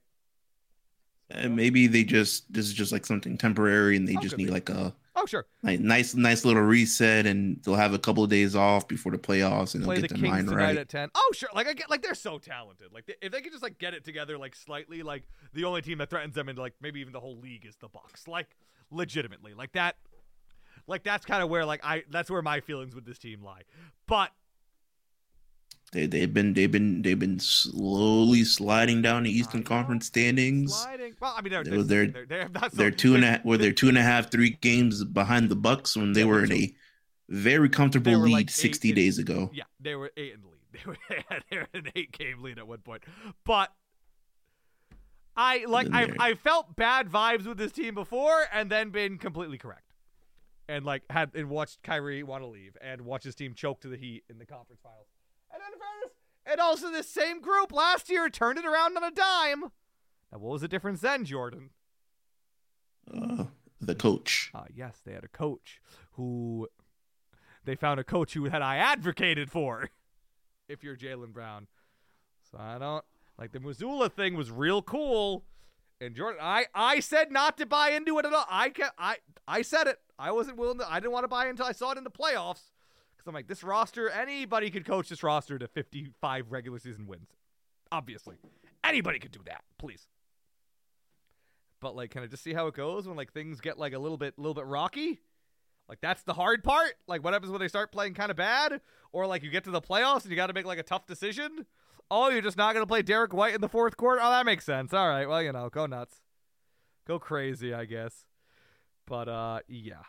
[1.30, 4.46] And maybe they just this is just like something temporary, and they Oh, just need
[4.46, 4.50] be.
[4.52, 8.30] like a Oh sure, like nice nice little reset, and they'll have a couple of
[8.30, 10.76] days off before the playoffs, and they'll play the get their Kings mind right.
[10.76, 11.10] at ten.
[11.14, 12.92] Oh sure, like I get like they're so talented.
[12.92, 15.82] Like they, if they could just like get it together like slightly, like the only
[15.82, 18.28] team that threatens them and like maybe even the whole league is the Bucks.
[18.28, 18.48] Like
[18.90, 19.96] legitimately, like that.
[20.86, 23.62] Like that's kind of where like I that's where my feelings with this team lie.
[24.06, 24.30] But
[25.92, 30.72] They they've been they've been they've been slowly sliding down the Eastern Conference standings.
[30.74, 31.14] sliding.
[31.20, 33.40] Well, I mean they're They're- they're they're- they're, they're not so, They're two and a
[33.44, 36.52] were they two and a half, three games behind the Bucks when they were in
[36.52, 36.72] a
[37.28, 39.50] very comfortable lead like 60 and- days ago.
[39.52, 40.56] Yeah, they were eight in the lead.
[40.72, 40.96] They were
[41.50, 43.02] they were an eight game lead at one point.
[43.44, 43.72] But
[45.36, 49.58] I like I I felt bad vibes with this team before and then been completely
[49.58, 49.92] correct.
[50.68, 53.88] And like had and watched Kyrie want to leave and watch his team choke to
[53.88, 55.08] the Heat in the conference finals.
[55.52, 59.10] And then fairness, and also this same group last year turned it around on a
[59.10, 59.60] dime.
[60.32, 61.70] Now what was the difference then, Jordan?
[63.12, 63.44] Uh,
[63.80, 64.50] the coach.
[64.54, 65.80] Uh, yes, they had a coach
[66.12, 66.68] who
[67.64, 69.90] they found a coach who had I advocated for.
[70.68, 71.66] If you're Jaylen Brown,
[72.48, 73.04] so I don't
[73.36, 75.42] like the Mazzulla thing was real cool.
[76.00, 78.46] And Jordan, I I said not to buy into it at all.
[78.48, 79.16] I can I
[79.48, 79.98] I said it.
[80.16, 80.88] I wasn't willing to.
[80.88, 82.70] I didn't want to buy until I saw it in the playoffs.
[83.20, 87.28] Because I'm like, this roster, anybody could coach this roster to 55 regular season wins.
[87.92, 88.36] Obviously,
[88.82, 89.62] anybody could do that.
[89.78, 90.06] Please.
[91.80, 93.98] But like, can I just see how it goes when like things get like a
[93.98, 95.20] little bit, little bit rocky?
[95.86, 96.94] Like that's the hard part.
[97.06, 98.80] Like what happens when they start playing kind of bad,
[99.12, 101.06] or like you get to the playoffs and you got to make like a tough
[101.06, 101.66] decision.
[102.10, 104.20] Oh, you're just not gonna play Derrick White in the fourth quarter.
[104.22, 104.94] Oh, that makes sense.
[104.94, 106.22] All right, well you know, go nuts,
[107.06, 108.24] go crazy, I guess.
[109.06, 110.02] But uh, yeah,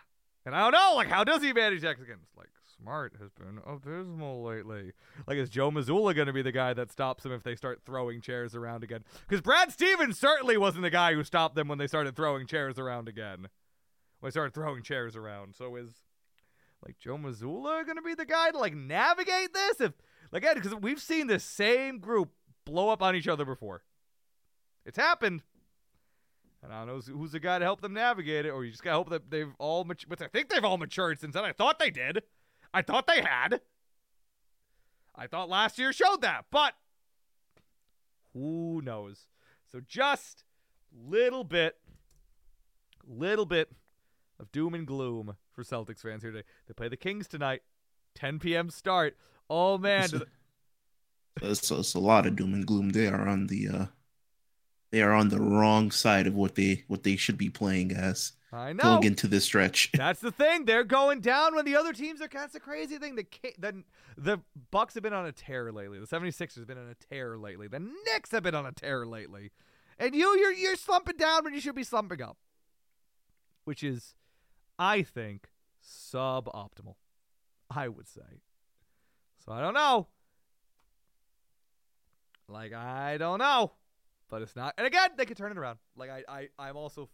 [0.46, 2.20] and I don't know, like how does he manage again?
[2.38, 2.50] Like
[2.82, 4.92] Smart has been abysmal lately.
[5.28, 8.22] Like is Joe Mazzulla gonna be the guy that stops them if they start throwing
[8.22, 9.04] chairs around again?
[9.28, 12.80] Because Brad Stevens certainly wasn't the guy who stopped them when they started throwing chairs
[12.80, 13.48] around again
[14.20, 15.56] when I started throwing chairs around.
[15.56, 15.90] So is
[16.86, 19.82] like Joe Mazzulla gonna be the guy to like navigate this?
[19.82, 19.94] If
[20.32, 22.32] like because we've seen the same group
[22.66, 23.84] blow up on each other before.
[24.86, 25.44] It's happened.
[26.64, 28.72] And I don't know who's, who's the guy to help them navigate it, or you
[28.72, 30.10] just gotta hope that they've all matured.
[30.10, 31.44] But I think they've all matured since then.
[31.44, 32.22] I thought they did.
[32.74, 33.62] I thought they had.
[35.16, 36.74] I thought last year showed that, but
[38.34, 39.28] who knows?
[39.72, 40.44] So just
[41.08, 41.78] little bit,
[43.08, 43.72] little bit
[44.40, 46.48] of doom and gloom for Celtics fans here today.
[46.68, 47.62] They play the Kings tonight,
[48.16, 48.70] 10 p.m.
[48.70, 49.18] start.
[49.50, 50.10] Oh man,
[51.42, 52.90] It's a, it's, a lot of doom and gloom.
[52.90, 53.86] They are on the uh,
[54.92, 58.34] they are on the wrong side of what they what they should be playing as
[58.54, 58.84] I know.
[58.84, 59.92] going into this stretch.
[59.96, 60.66] That's the thing.
[60.66, 62.28] They're going down when the other teams are.
[62.28, 63.16] That's the crazy thing.
[63.16, 63.26] The
[63.58, 63.84] the
[64.18, 64.40] the
[64.72, 66.00] Bucks have been on a tear lately.
[66.00, 67.68] The 76ers have been on a tear lately.
[67.68, 69.52] The Knicks have been on a tear lately.
[69.98, 72.38] And you you're you're slumping down when you should be slumping up.
[73.64, 74.16] Which is
[74.78, 75.50] I think
[75.82, 76.96] suboptimal.
[77.70, 78.42] I would say.
[79.46, 80.08] So I don't know.
[82.50, 83.72] Like I don't know.
[84.30, 84.74] But it's not.
[84.78, 85.78] And again, they could turn it around.
[85.96, 87.10] Like I I I'm also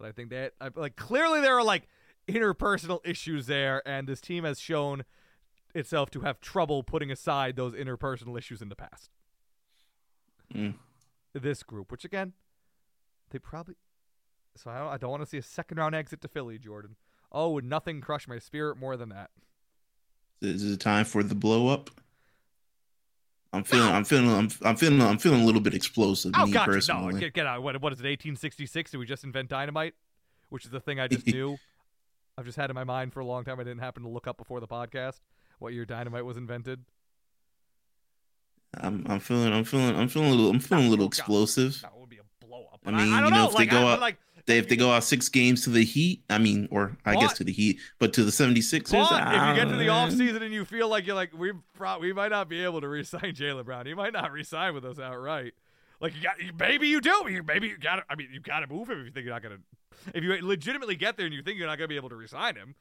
[0.00, 1.86] but I think that I, like clearly there are like
[2.26, 5.04] interpersonal issues there, and this team has shown
[5.74, 9.10] itself to have trouble putting aside those interpersonal issues in the past.
[10.54, 10.74] Mm.
[11.32, 12.32] This group, which again,
[13.30, 13.76] they probably.
[14.56, 16.96] So I don't, I don't want to see a second round exit to Philly, Jordan.
[17.30, 19.30] Oh, would nothing crush my spirit more than that?
[20.42, 21.90] Is it time for the blow up?
[23.52, 26.32] I'm feeling, I'm feeling, I'm, I'm feeling, I'm feeling a little bit explosive.
[26.36, 26.92] Oh, me gotcha.
[26.92, 27.62] No, get, get out.
[27.62, 28.92] What, what is it, 1866?
[28.92, 29.94] Did we just invent dynamite?
[30.50, 31.58] Which is the thing I just knew.
[32.38, 33.58] I've just had in my mind for a long time.
[33.58, 35.20] I didn't happen to look up before the podcast
[35.58, 36.80] what year dynamite was invented.
[38.74, 41.80] I'm, I'm feeling, I'm feeling, I'm feeling a little, I'm feeling a little Oh, explosive.
[41.82, 42.80] That would be a blow up.
[42.84, 43.44] I mean, I, don't you know, know.
[43.46, 45.70] if they like, go I, out- like, They, if they go out six games to
[45.70, 48.90] the Heat, I mean, or I guess to the Heat, but to the 76ers.
[48.90, 51.32] But if you get to the ah, off season and you feel like you're like
[51.32, 51.52] we
[52.00, 54.98] we might not be able to re-sign Jaylen Brown, he might not re-sign with us
[54.98, 55.54] outright.
[56.00, 57.26] Like you got, maybe you do.
[57.28, 58.04] You maybe you got to.
[58.08, 59.58] I mean, you got to move him if you think you're not gonna.
[60.14, 62.56] If you legitimately get there and you think you're not gonna be able to re-sign
[62.56, 62.74] him,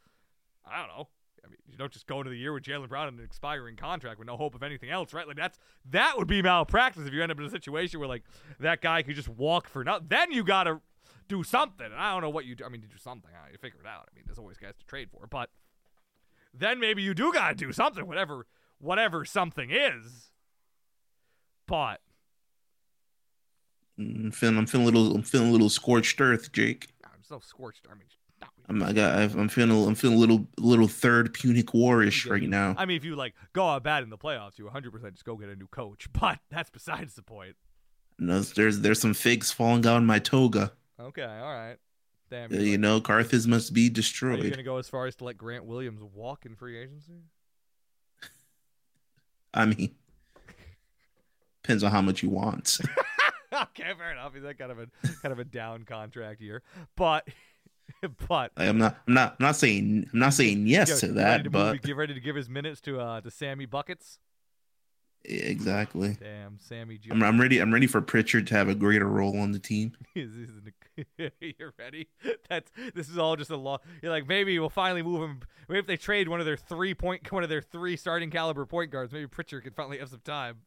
[0.65, 1.07] I don't know.
[1.49, 3.75] I mean, you don't just go into the year with Jaylen Brown and an expiring
[3.75, 5.27] contract with no hope of anything else, right?
[5.27, 5.57] Like that's
[5.89, 8.23] that would be malpractice if you end up in a situation where like
[8.59, 10.07] that guy could just walk for nothing.
[10.09, 10.81] Then you got to
[11.27, 11.85] do something.
[11.85, 12.65] And I don't know what you do.
[12.65, 13.31] I mean, you do something.
[13.33, 14.07] I- You figure it out.
[14.11, 15.49] I mean, there's always guys to trade for, but
[16.53, 18.45] then maybe you do got to do something, whatever
[18.79, 20.31] whatever something is.
[21.67, 22.01] But
[23.99, 26.87] mm, I'm feeling, I'm feeling a little, I'm feeling a little scorched earth, Jake.
[27.05, 27.85] I'm so scorched.
[27.89, 28.07] I mean,
[28.69, 32.43] I'm I got I'm feeling a- I'm feeling a little little third Punic Warish right
[32.47, 32.75] now.
[32.77, 35.35] I mean, if you like go out bad in the playoffs, you 100% just go
[35.35, 36.07] get a new coach.
[36.19, 37.55] But that's besides the point.
[38.19, 40.73] No, there's there's some figs falling down my toga.
[40.99, 41.77] Okay, all right.
[42.29, 42.51] Damn.
[42.51, 44.39] You're like- know, Carthage must be destroyed.
[44.39, 47.23] Are you gonna go as far as to let Grant Williams walk in free agency?
[49.53, 49.95] I mean,
[51.63, 52.77] depends on how much you want.
[53.53, 54.33] okay, fair enough.
[54.33, 54.87] He's that kind of a
[55.21, 56.61] kind of a down contract year,
[56.95, 57.27] but
[58.27, 61.43] but I'm not I'm not I'm not saying I'm not saying yes get to that,
[61.43, 64.19] to but get ready to give his minutes to uh to Sammy buckets.
[65.23, 66.17] exactly.
[66.19, 66.99] Damn, Sammy.
[67.11, 67.59] I'm, I'm ready.
[67.59, 69.93] I'm ready for Pritchard to have a greater role on the team.
[70.15, 72.09] Is this an- You're ready?
[72.49, 73.79] That's this is all just a law.
[74.01, 75.41] You're like maybe we'll finally move him.
[75.67, 78.65] Maybe if they trade one of their three point, one of their three starting caliber
[78.65, 80.57] point guards, maybe Pritchard could finally have some time.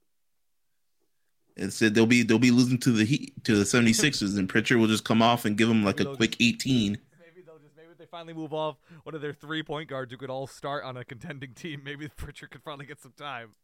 [1.56, 4.78] It said they'll be they'll be losing to the Heat to the 76ers, and Pritchard
[4.78, 6.92] will just come off and give them like a quick 18.
[7.20, 10.12] Maybe they'll just maybe if they finally move off one of their three point guards
[10.12, 11.80] who could all start on a contending team.
[11.82, 13.54] Maybe Pritchard could finally get some time.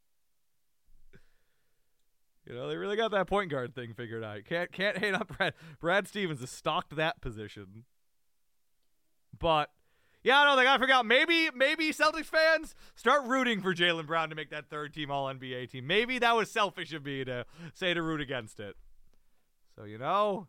[2.47, 4.41] You know, they really got that point guard thing figured out.
[4.47, 5.53] Can't can't hate on Brad.
[5.81, 7.85] Brad Stevens has stocked that position.
[9.39, 9.69] But
[10.25, 14.31] yeah, no, they gotta figure out maybe maybe Celtics fans start rooting for Jaylen Brown
[14.31, 15.87] to make that third team all NBA team.
[15.87, 18.77] Maybe that was selfish of me to say to root against it.
[19.77, 20.47] So you know,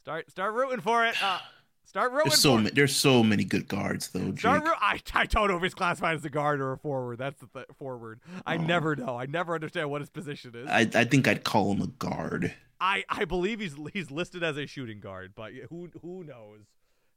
[0.00, 1.22] start start rooting for it.
[1.22, 1.40] Uh,
[1.84, 4.34] start rooting There's so many, there's so many good guards though.
[4.36, 7.18] Start roo- I, I don't know if he's classified as a guard or a forward.
[7.18, 8.20] That's the th- forward.
[8.46, 8.62] I Oh.
[8.62, 9.16] never know.
[9.18, 10.68] I never understand what his position is.
[10.68, 12.54] I I think I'd call him a guard.
[12.80, 16.60] I, I believe he's he's listed as a shooting guard, but who who knows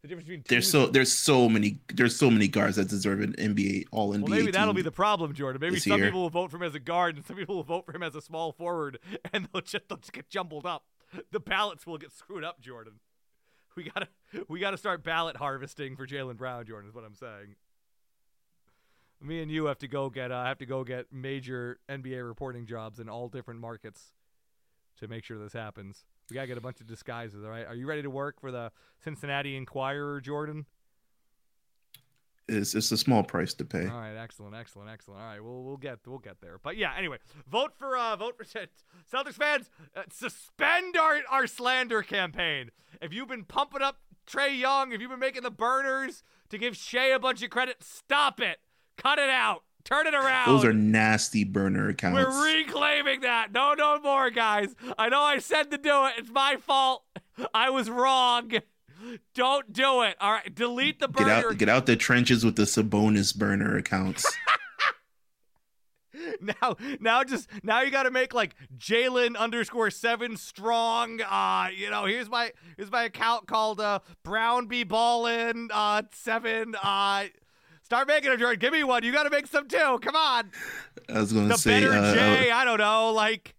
[0.01, 3.33] the difference between There's so there's so many there's so many guards that deserve an
[3.33, 4.21] NBA All NBA.
[4.23, 5.61] Well, maybe that'll be the problem, Jordan.
[5.61, 6.07] Maybe some year.
[6.07, 8.03] people will vote for him as a guard, and some people will vote for him
[8.03, 8.99] as a small forward,
[9.31, 10.83] and they'll just they'll just get jumbled up.
[11.31, 12.95] The ballots will get screwed up, Jordan.
[13.75, 14.07] We gotta
[14.47, 16.89] we gotta start ballot harvesting for Jaylen Brown, Jordan.
[16.89, 17.55] Is what I'm saying.
[19.21, 22.65] Me and you have to go get uh, have to go get major NBA reporting
[22.65, 24.11] jobs in all different markets
[24.97, 26.05] to make sure this happens.
[26.29, 27.43] We gotta get a bunch of disguises.
[27.43, 28.71] All right, are you ready to work for the
[29.03, 30.65] Cincinnati Enquirer, Jordan?
[32.49, 33.87] It's it's a small price to pay.
[33.87, 35.21] All right, excellent, excellent, excellent.
[35.21, 36.59] All right, we'll we'll get we'll get there.
[36.61, 37.17] But yeah, anyway,
[37.49, 38.43] vote for uh vote for
[39.13, 39.69] Celtics fans.
[39.95, 42.71] Uh, suspend our our slander campaign.
[43.01, 46.75] If you've been pumping up Trae Young, if you've been making the burners to give
[46.75, 48.59] Shai a bunch of credit, stop it.
[48.97, 49.63] Cut it out.
[49.83, 50.47] Turn it around.
[50.47, 52.15] Those are nasty burner accounts.
[52.15, 53.51] We're reclaiming that.
[53.51, 54.73] No, no more, guys.
[54.97, 56.13] I know I said to do it.
[56.19, 57.03] It's my fault.
[57.53, 58.51] I was wrong.
[59.35, 60.15] Don't do it.
[60.21, 61.49] All right, delete the get burner.
[61.49, 64.25] out get out the trenches with the Sabonis burner accounts.
[66.41, 71.21] now now just now you got to make like Jaylen underscore seven strong.
[71.21, 76.75] Uh, you know, here's my here's my account called uh Brown be ballin uh seven.
[76.81, 77.25] Uh,
[77.83, 78.59] start making them, Jordan.
[78.59, 79.03] Give me one.
[79.03, 79.99] You got to make some too.
[80.01, 80.51] Come on,
[81.09, 82.51] I was gonna the say better uh, J.
[82.51, 83.55] I don't know, like.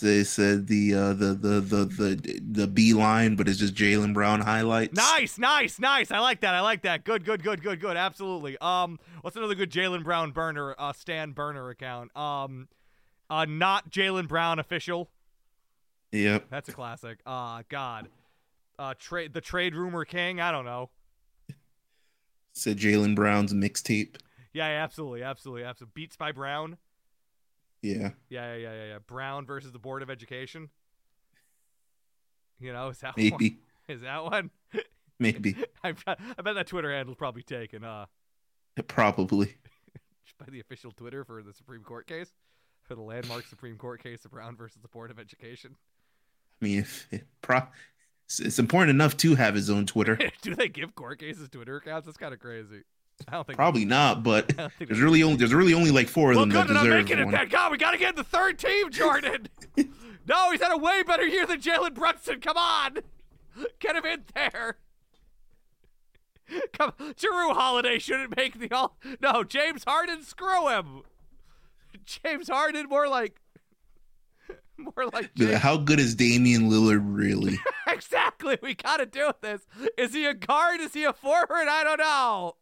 [0.00, 4.12] They said the uh the the the the the B line, but it's just Jaylen
[4.12, 4.96] Brown highlights.
[4.96, 6.10] Nice, nice, nice.
[6.10, 6.54] I like that.
[6.54, 7.04] I like that.
[7.04, 7.96] Good, good, good, good, good.
[7.96, 8.58] Absolutely.
[8.58, 10.74] Um, what's another good Jaylen Brown burner?
[10.76, 12.14] Uh, Stan burner account.
[12.16, 12.68] Um,
[13.30, 15.10] uh, not Jaylen Brown official.
[16.10, 16.46] Yep.
[16.50, 17.18] That's a classic.
[17.24, 18.08] Uh God.
[18.78, 20.40] Uh trade the trade rumor king.
[20.40, 20.90] I don't know.
[22.52, 24.16] Said Jaylen Brown's mixtape.
[24.52, 25.92] Yeah, yeah, absolutely, absolutely, absolutely.
[25.94, 26.78] Beats by Brown.
[27.84, 28.10] Yeah.
[28.30, 28.98] Yeah, yeah, yeah, yeah, yeah.
[29.06, 30.70] Brown versus the Board of Education.
[32.58, 33.30] You know, is that one?
[33.30, 33.58] Maybe.
[33.88, 34.50] Is that one?
[35.18, 35.54] Maybe.
[35.84, 38.06] I, bet- I bet that Twitter handle's probably taken uh
[38.86, 39.54] Probably.
[40.38, 42.32] by the official Twitter for the Supreme Court case,
[42.84, 45.76] for the landmark Supreme Court case of Brown versus the Board of Education.
[46.60, 47.68] I mean, if it pro-
[48.26, 50.18] it's, it's important enough to have his own Twitter.
[50.42, 52.06] Do they give court cases Twitter accounts?
[52.06, 52.82] That's kind of crazy.
[53.28, 55.90] I don't think Probably not, but I don't think there's really only there's really only
[55.90, 57.30] like four of Well, them that deserve making it.
[57.30, 59.48] Thank God, we got to get the third team, Jordan.
[60.28, 62.40] no, he's had a way better year than Jalen Brunson.
[62.40, 62.98] Come on,
[63.78, 64.78] get him in there.
[66.74, 68.98] Come, Jrue Holiday shouldn't make the all.
[69.20, 71.02] No, James Harden, screw him.
[72.04, 73.40] James Harden, more like,
[74.76, 75.34] more like.
[75.34, 77.58] James- How good is Damian Lillard really?
[77.86, 79.62] exactly, we got to do this.
[79.96, 80.80] Is he a guard?
[80.80, 81.66] Is he a forward?
[81.68, 82.56] I don't know.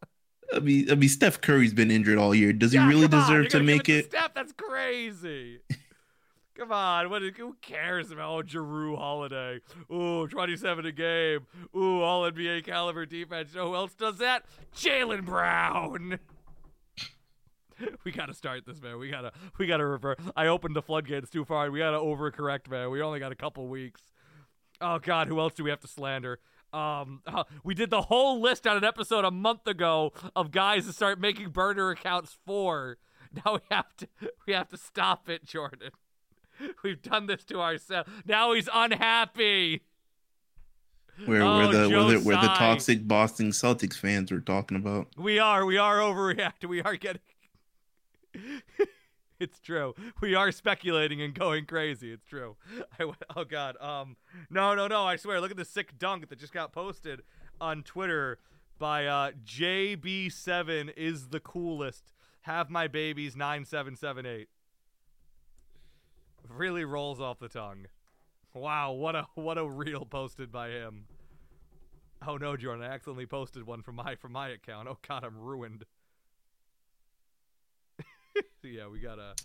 [0.53, 2.53] I mean, I mean, Steph Curry's been injured all year.
[2.53, 4.05] Does he really deserve to make to it?
[4.05, 5.59] Steph, that's crazy.
[6.57, 7.21] come on, what?
[7.21, 9.59] Who cares about oh, Jrue Holiday?
[9.91, 11.47] Ooh, 27 a game.
[11.75, 13.53] Ooh, all NBA caliber defense.
[13.53, 14.45] You know who else does that?
[14.75, 16.19] Jaylen Brown.
[18.03, 18.99] we gotta start this, man.
[18.99, 20.19] We gotta, we gotta revert.
[20.35, 21.69] I opened the floodgates too far.
[21.71, 22.89] We gotta overcorrect, man.
[22.91, 24.01] We only got a couple weeks.
[24.79, 26.39] Oh God, who else do we have to slander?
[26.73, 30.87] Um, uh, we did the whole list on an episode a month ago of guys
[30.87, 32.97] to start making burner accounts for.
[33.43, 34.07] Now we have to
[34.45, 35.89] we have to stop it, Jordan.
[36.83, 38.07] We've done this to ourselves.
[38.27, 39.81] Now he's unhappy.
[41.25, 44.77] Where Oh, where the Joe where the, where the toxic Boston Celtics fans were talking
[44.77, 45.07] about.
[45.17, 46.69] We are we are overreacting.
[46.69, 47.21] We are getting.
[49.43, 49.93] It's true.
[50.21, 52.11] We are speculating and going crazy.
[52.11, 52.55] It's true.
[52.99, 53.75] I went, oh god.
[53.79, 54.15] Um.
[54.49, 55.03] No no no.
[55.05, 55.39] I swear.
[55.41, 57.21] Look at the sick dunk that just got posted
[57.61, 58.39] on Twitter
[58.79, 62.13] by uh JB7 is the coolest.
[62.41, 64.49] Have my babies nine seven seven eight.
[66.49, 67.85] Really rolls off the tongue.
[68.53, 71.05] Wow, what a what a reel posted by him.
[72.25, 74.87] Oh no, Jordan, I accidentally posted one from my from my account.
[74.87, 75.85] Oh god, I'm ruined.
[78.63, 79.35] yeah, we gotta.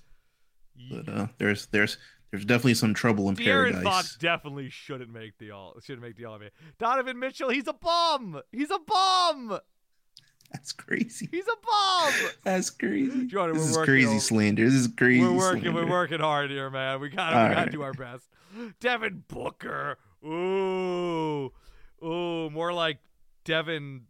[0.91, 1.99] But uh, there's there's
[2.31, 3.83] there's definitely some trouble in paradise.
[3.83, 5.75] Fox definitely shouldn't make the all.
[5.83, 6.51] Shouldn't make the all NBA.
[6.79, 8.41] Donovan Mitchell, he's a bum.
[8.53, 9.59] He's a bum.
[10.53, 11.29] That's crazy.
[11.31, 12.31] He's a bum.
[12.45, 13.27] That's crazy.
[13.27, 14.65] Jordan, this is crazy slander.
[14.65, 15.21] This is crazy.
[15.21, 15.63] we're working.
[15.63, 15.85] slander.
[15.85, 17.01] We're working hard here, man.
[17.01, 17.37] We gotta.
[17.37, 17.73] All we gotta right.
[17.73, 18.25] do our best.
[18.81, 19.99] Devin Booker.
[20.25, 21.53] Ooh,
[22.03, 22.99] ooh, more like
[23.45, 24.03] Devin.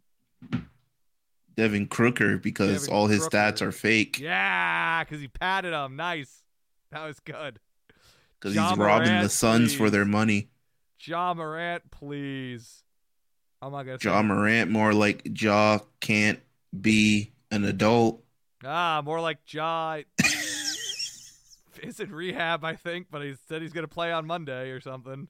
[1.59, 3.37] Devin Crooker because Devin all his Crooker.
[3.37, 4.17] stats are fake.
[4.19, 5.95] Yeah, because he patted him.
[5.97, 6.43] Nice.
[6.91, 7.59] That was good.
[8.39, 10.49] Because he's robbing the Suns for their money.
[11.01, 12.83] Ja Morant, please.
[13.61, 16.39] I'm not gonna say Ja Morant more like Ja can't
[16.79, 18.23] be an adult.
[18.63, 19.99] Ah, more like Ja
[21.83, 25.27] is in rehab, I think, but he said he's gonna play on Monday or something.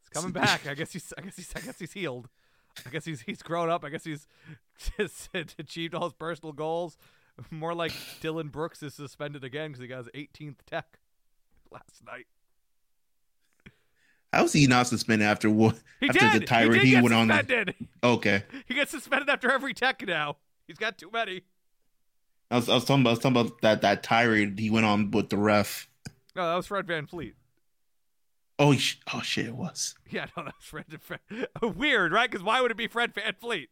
[0.00, 0.66] He's coming back.
[0.66, 1.12] I guess he's.
[1.18, 1.52] I guess he's.
[1.54, 2.28] I guess he's healed.
[2.86, 3.20] I guess he's.
[3.20, 3.84] He's grown up.
[3.84, 4.26] I guess he's
[5.58, 6.96] achieved all his personal goals.
[7.50, 10.98] More like Dillon Brooks is suspended again because he got his 18th tech
[11.70, 12.26] last night.
[14.32, 15.78] How's he not suspended after what?
[16.00, 16.42] He after did.
[16.42, 17.28] the tirade he, he, went on?
[17.28, 17.74] suspended.
[18.02, 20.36] Okay, He gets suspended after every tech now.
[20.66, 21.42] He's got too many.
[22.50, 25.10] I was, I was talking about was talking about that that tirade he went on
[25.10, 25.88] with the ref.
[26.34, 27.32] No, that was Fred VanVleet.
[28.58, 29.94] Oh, sh- oh shit, it was.
[30.10, 30.84] Yeah, no, that's Fred.
[31.00, 31.20] Fred.
[31.62, 32.30] Weird, right?
[32.30, 33.68] Because why would it be Fred VanVleet?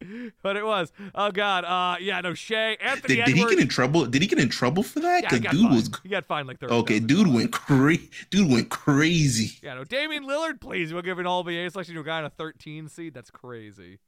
[0.42, 0.92] But it was.
[1.14, 1.64] Oh God.
[1.64, 2.32] Uh, yeah, no.
[2.34, 4.06] Shay, Anthony Did, did he get in trouble?
[4.06, 5.22] Did he get in trouble for that?
[5.24, 5.74] yeah, he 'Cause got dude fined.
[5.74, 6.72] was He got fined like thirty.
[6.74, 7.00] okay.
[7.00, 7.96] Dude went cra-
[8.30, 9.58] Dude went crazy.
[9.62, 9.84] Yeah, no.
[9.84, 10.92] Damian Lillard, please.
[10.92, 13.12] We'll give an All NBA selection to a guy on a 13 seed.
[13.14, 13.98] That's crazy.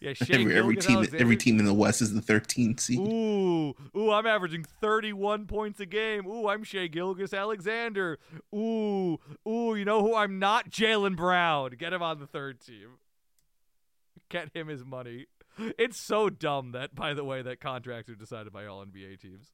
[0.00, 2.98] Yeah, Shai Every, every team, Alexander- every team in the West is the 13th seed.
[2.98, 6.26] Ooh, ooh, I'm averaging 31 points a game.
[6.26, 8.18] Ooh, I'm Shai Gilgeous-Alexander.
[8.54, 10.70] Ooh, ooh, you know who I'm not?
[10.70, 11.72] Jaylen Brown.
[11.78, 12.92] Get him on the third team.
[14.32, 15.26] Get him his money.
[15.58, 19.52] It's so dumb that, by the way, that contracts are decided by all NBA teams.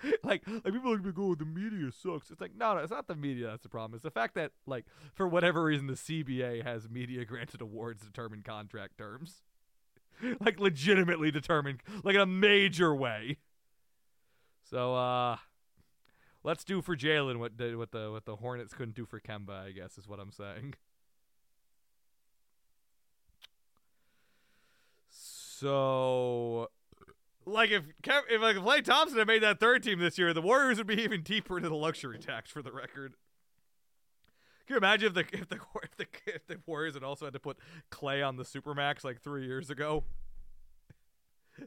[0.22, 2.30] like, like people are like, oh, the media sucks.
[2.30, 3.96] It's like, no, no, it's not the media that's the problem.
[3.96, 8.42] It's the fact that, like, for whatever reason, the CBA has media granted awards determine
[8.42, 9.42] contract terms
[10.40, 13.36] like legitimately determined like in a major way
[14.64, 15.36] so uh
[16.42, 19.70] let's do for jaylen what what the what the hornets couldn't do for kemba i
[19.70, 20.74] guess is what i'm saying
[25.58, 26.70] so
[27.46, 30.32] like if Kev, if like if Klay Thompson had made that third team this year,
[30.32, 33.14] the Warriors would be even deeper into the luxury tax for the record.
[34.66, 37.34] Can you imagine if the if the if the, if the Warriors had also had
[37.34, 37.58] to put
[37.90, 40.04] Klay on the supermax like three years ago?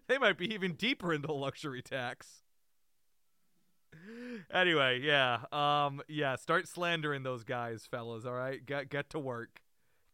[0.07, 2.43] They might be even deeper into the luxury tax.
[4.49, 6.37] Anyway, yeah, um, yeah.
[6.37, 8.25] Start slandering those guys, fellas.
[8.25, 9.61] All right, get get to work.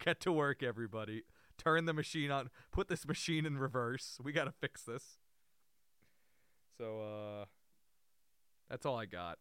[0.03, 1.23] Get to work, everybody.
[1.57, 2.49] Turn the machine on.
[2.71, 4.19] Put this machine in reverse.
[4.23, 5.17] We gotta fix this.
[6.77, 7.45] So, uh,
[8.69, 9.39] that's all I got.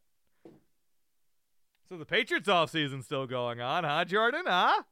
[1.88, 4.44] So the Patriots offseason's still going on, huh, Jordan?
[4.46, 4.82] Huh?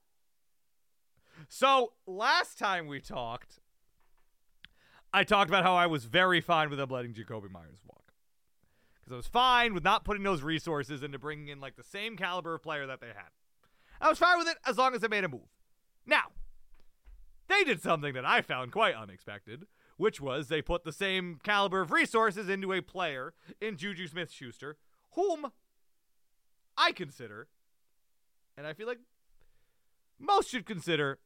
[1.48, 3.58] So last time we talked,
[5.12, 8.12] I talked about how I was very fine with them letting Jakobi Meyers walk.
[9.00, 12.16] Because I was fine with not putting those resources into bringing in like the same
[12.16, 13.30] caliber of player that they had.
[14.00, 15.48] I was fine with it as long as they made a move.
[16.06, 16.24] Now,
[17.49, 19.66] they did something that I found quite unexpected,
[19.97, 24.30] which was they put the same caliber of resources into a player in Juju Smith
[24.30, 24.76] Schuster,
[25.12, 25.53] whom
[26.76, 27.49] I consider,
[28.57, 29.01] and I feel like
[30.18, 31.18] most should consider,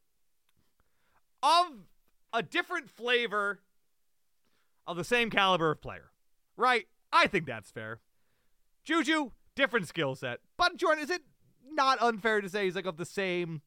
[1.43, 1.87] of
[2.33, 3.61] a different flavor
[4.87, 6.11] of the same caliber of player.
[6.57, 6.87] Right?
[7.13, 8.01] I think that's fair.
[8.85, 10.41] Juju, different skill set.
[10.57, 11.23] But Jordan, is it
[11.71, 13.63] not unfair to say he's like of the same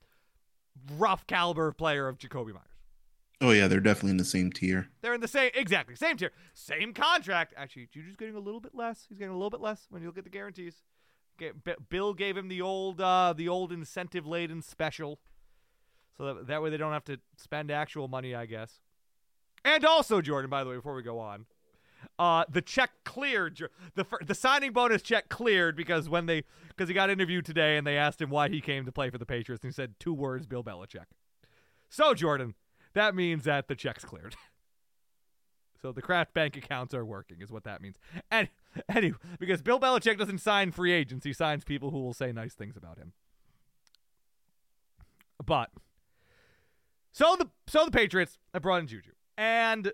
[0.98, 2.66] rough caliber of player of Jakobi Meyers?
[3.42, 4.90] Oh yeah, they're definitely in the same tier.
[5.02, 7.54] They're in the same exactly same tier, same contract.
[7.58, 9.06] Actually, Juju's getting a little bit less.
[9.10, 10.84] He's getting a little bit less when you look at the guarantees.
[11.90, 15.20] Bill gave him the old uh, the old incentive laden special,
[16.16, 18.80] so that that way they don't have to spend actual money, I guess.
[19.66, 21.46] And also, Jordan, by the way, before we go on,
[22.22, 23.68] uh, the check cleared.
[23.96, 27.88] The the signing bonus check cleared because when they because he got interviewed today and
[27.88, 30.14] they asked him why he came to play for the Patriots and he said two
[30.14, 31.08] words: Bill Belichick.
[31.90, 32.54] So Jordan,
[32.94, 34.36] that means that the check's cleared.
[35.82, 37.96] So the Kraft bank accounts are working, is what that means.
[38.30, 38.50] And
[38.88, 42.54] anyway, because Bill Belichick doesn't sign free agents, he signs people who will say nice
[42.54, 43.14] things about him.
[45.44, 45.72] But
[47.12, 49.92] so the so the Patriots have brought in Juju, and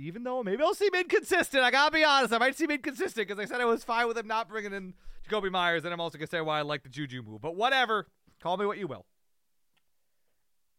[0.00, 3.42] even though maybe I'll seem inconsistent, I gotta be honest, I might seem inconsistent because
[3.42, 4.94] I said I was fine with him not bringing in
[5.28, 7.40] Jakobi Meyers, and I'm also gonna say why I like the Juju move.
[7.40, 8.06] But whatever,
[8.42, 9.06] call me what you will.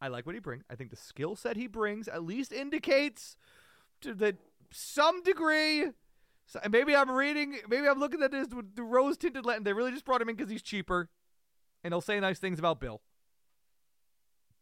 [0.01, 0.63] I like what he brings.
[0.69, 3.37] I think the skill set he brings at least indicates
[4.01, 4.35] to the
[4.71, 5.85] some degree.
[6.47, 9.63] So maybe I'm reading, maybe I'm looking at this with the rose tinted lens.
[9.63, 11.09] They really just brought him in because he's cheaper,
[11.83, 13.01] and he'll say nice things about Bill.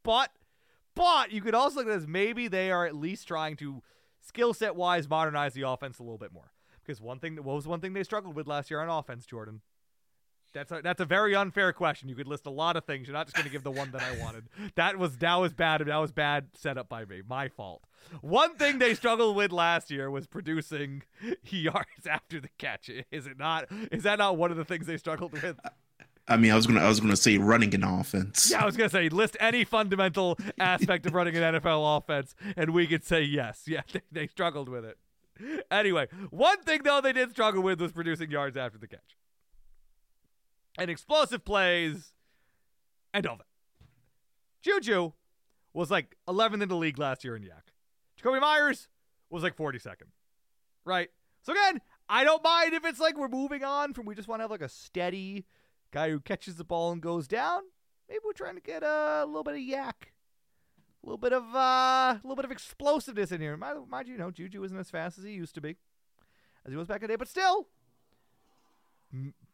[0.03, 0.31] But,
[0.93, 2.07] but you could also look at this.
[2.07, 3.81] Maybe they are at least trying to
[4.21, 6.51] skill set wise modernize the offense a little bit more.
[6.85, 9.61] Because one thing, what was one thing they struggled with last year on offense, Jordan?
[10.53, 12.09] That's a, that's a very unfair question.
[12.09, 13.07] You could list a lot of things.
[13.07, 14.45] You're not just going to give the one that I wanted.
[14.75, 15.81] That was that was bad.
[15.85, 17.21] That was bad setup by me.
[17.27, 17.83] My fault.
[18.21, 21.03] One thing they struggled with last year was producing
[21.43, 22.89] yards after the catch.
[23.11, 23.67] Is it not?
[23.91, 25.59] Is that not one of the things they struggled with?
[25.63, 25.69] Uh,
[26.29, 28.51] I mean, I was gonna I was gonna say running an offense.
[28.51, 32.69] Yeah, I was gonna say list any fundamental aspect of running an NFL offense, and
[32.69, 33.63] we could say yes.
[33.65, 34.97] Yeah, they, they struggled with it.
[35.71, 39.17] Anyway, one thing though they did struggle with was producing yards after the catch,
[40.77, 42.13] and explosive plays,
[43.13, 43.45] and all that.
[44.61, 45.13] Juju
[45.73, 47.71] was like 11th in the league last year in YAC.
[48.21, 48.87] Jakobi Meyers
[49.29, 50.09] was like 42nd,
[50.83, 51.09] right?
[51.41, 54.39] So again, I don't mind if it's like we're moving on from we just want
[54.39, 55.45] to have like a steady
[55.91, 57.61] guy who catches the ball and goes down.
[58.07, 59.93] Maybe we're trying to get a little bit of YAC,
[61.03, 63.55] a little bit of uh, a little bit of explosiveness in here.
[63.55, 65.77] Mind, mind you, you know, Juju isn't as fast as he used to be,
[66.65, 67.67] as he was back in the day, but still,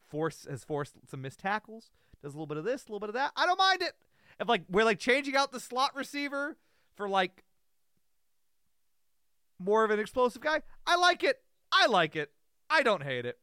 [0.08, 1.90] force has forced some missed tackles.
[2.22, 3.32] Does a little bit of this, a little bit of that.
[3.36, 3.92] I don't mind it.
[4.40, 6.56] If like we're like changing out the slot receiver
[6.94, 7.44] for like
[9.58, 11.42] more of an explosive guy, I like it.
[11.72, 12.32] I like it.
[12.70, 13.38] I don't hate it.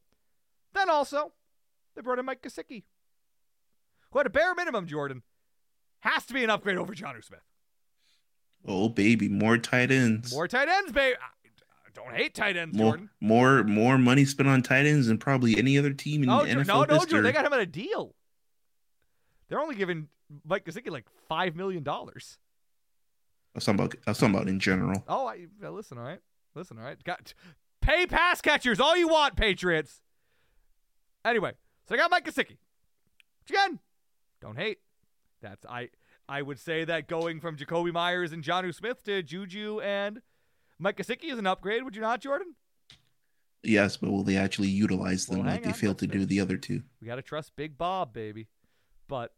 [0.73, 1.33] Then also,
[1.95, 2.83] they brought in Mike Gesicki,
[4.11, 5.23] who at a bare minimum, Jordan,
[6.01, 7.41] has to be an upgrade over Jonnu Smith.
[8.65, 10.33] Oh baby, more tight ends.
[10.33, 11.15] More tight ends, babe.
[11.21, 13.09] I don't hate tight ends, more, Jordan.
[13.19, 16.67] more more money spent on tight ends than probably any other team in No, NFL
[16.67, 17.09] no, no, history.
[17.11, 17.23] Jordan.
[17.23, 18.15] They got him on a deal.
[19.49, 20.07] They're only giving
[20.45, 22.37] Mike Gesicki like five million dollars.
[23.53, 25.03] I was talking about I was talking about in general.
[25.07, 25.97] Oh, I listen.
[25.99, 26.19] All right,
[26.55, 26.77] listen.
[26.79, 27.33] All right, got
[27.81, 30.01] pay pass catchers all you want, Patriots.
[31.23, 31.51] Anyway,
[31.87, 32.57] so I got Mike Gesicki.
[33.41, 33.79] Which again,
[34.41, 34.79] don't hate.
[35.41, 35.89] That's I.
[36.29, 40.21] I would say that going from Jakobi Meyers and Jonnu Smith to Juju and
[40.79, 41.83] Mike Gesicki is an upgrade.
[41.83, 42.55] Would you not, Jordan?
[43.61, 46.39] Yes, but will they actually utilize them Well, like they on, failed to do the
[46.39, 46.83] other two?
[47.01, 48.47] We got to trust Big Bob, baby.
[49.07, 49.33] But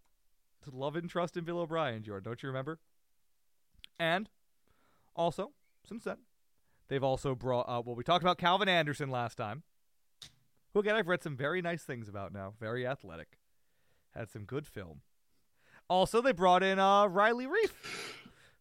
[0.64, 2.80] to love and trust in Bill O'Brien, Jordan, don't you remember?
[4.00, 4.30] And
[5.16, 5.52] also,
[5.88, 6.18] since then,
[6.88, 7.68] they've also brought.
[7.68, 9.64] Uh, well, we talked about Calvin Anderson last time.
[10.76, 12.54] Who again I've read some very nice things about now.
[12.60, 13.40] Very athletic.
[14.14, 15.00] Had some good film.
[15.90, 17.72] Also, they brought in uh, Riley Reiff,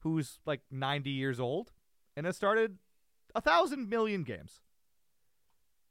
[0.00, 1.72] who's like 90 years old
[2.16, 2.78] and has started
[3.34, 4.60] a thousand million games.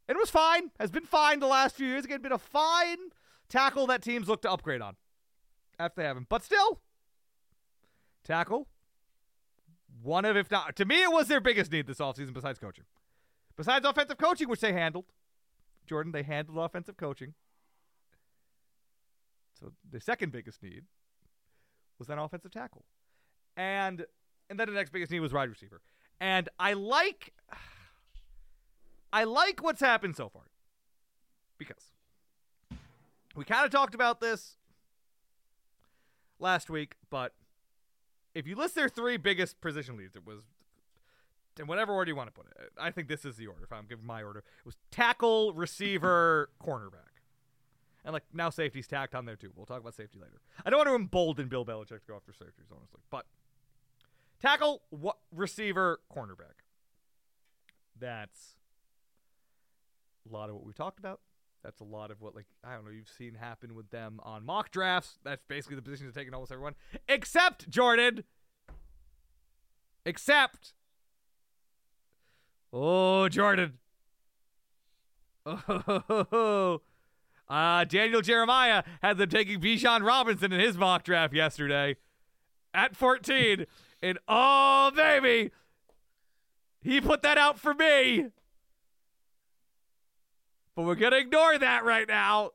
[0.08, 0.72] And it was fine.
[0.80, 2.06] Has been fine the last few years.
[2.06, 2.98] Again, been a fine
[3.50, 4.96] tackle that teams look to upgrade on
[5.78, 6.26] after they have him.
[6.30, 6.80] But still,
[8.24, 8.70] tackle.
[10.02, 12.86] One of, if not, to me, it was their biggest need this offseason besides coaching.
[13.58, 15.06] Besides offensive coaching, which they handled.
[15.88, 17.34] Jordan, they handled offensive coaching.
[19.60, 20.84] So the second biggest need
[22.00, 22.84] was that offensive tackle.
[23.56, 24.06] And
[24.50, 25.82] and then the next biggest need was wide receiver.
[26.20, 27.34] And I like
[29.14, 30.44] I like what's happened so far.
[31.58, 31.92] Because
[33.36, 34.58] we kind of talked about this
[36.40, 37.34] last week, but
[38.36, 40.42] if you list their three biggest position leads, it was
[41.60, 42.72] in whatever order you want to put it.
[42.80, 43.64] I think this is the order.
[43.64, 47.22] If I'm giving my order, it was tackle, receiver, cornerback,
[48.04, 49.52] and like now safety's tacked on there too.
[49.56, 50.42] We'll talk about safety later.
[50.66, 53.26] I don't want to embolden Bill Belichick to go after safeties, honestly, but
[54.42, 56.64] tackle, what receiver, cornerback.
[58.00, 58.56] That's
[60.30, 61.20] a lot of what we've talked about.
[61.64, 64.46] That's a lot of what, like, I don't know, you've seen happen with them on
[64.46, 65.18] mock drafts.
[65.24, 66.76] That's basically the position they're taking almost everyone,
[67.08, 68.26] except Jordan.
[70.06, 70.74] Except.
[72.74, 73.78] Oh, Jordan.
[75.46, 76.82] Oh,
[77.50, 81.98] Uh, Daniel Jeremiah had them taking Bijan Robinson in his mock draft yesterday
[82.74, 83.66] at 14.
[84.02, 85.52] and oh, baby,
[86.82, 88.28] he put that out for me.
[90.76, 92.52] But we're going to ignore that right now.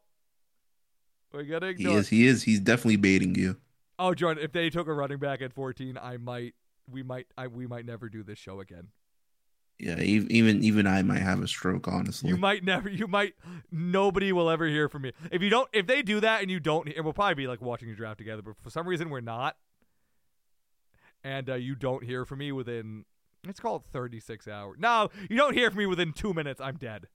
[1.33, 2.09] We're going to He ignore is.
[2.09, 2.43] He is.
[2.43, 3.59] He's definitely baiting you.
[4.01, 6.55] Oh, Jordan, if they took a running back at 14, I might,
[6.91, 8.89] we might, I, we might never do this show again.
[9.79, 10.01] Yeah.
[10.01, 11.89] Even even I might have a stroke.
[11.89, 12.31] Honestly.
[12.31, 13.35] You might never, you might,
[13.71, 15.13] nobody will ever hear from me.
[15.31, 17.61] If you don't, if they do that and you don't, and we'll probably be like
[17.61, 19.57] watching a draft together, but for some reason we're not,
[21.23, 23.05] and uh, you don't hear from me within,
[23.47, 24.77] it's called 36 hours.
[24.81, 27.07] No, you don't hear from me within two minutes, I'm dead.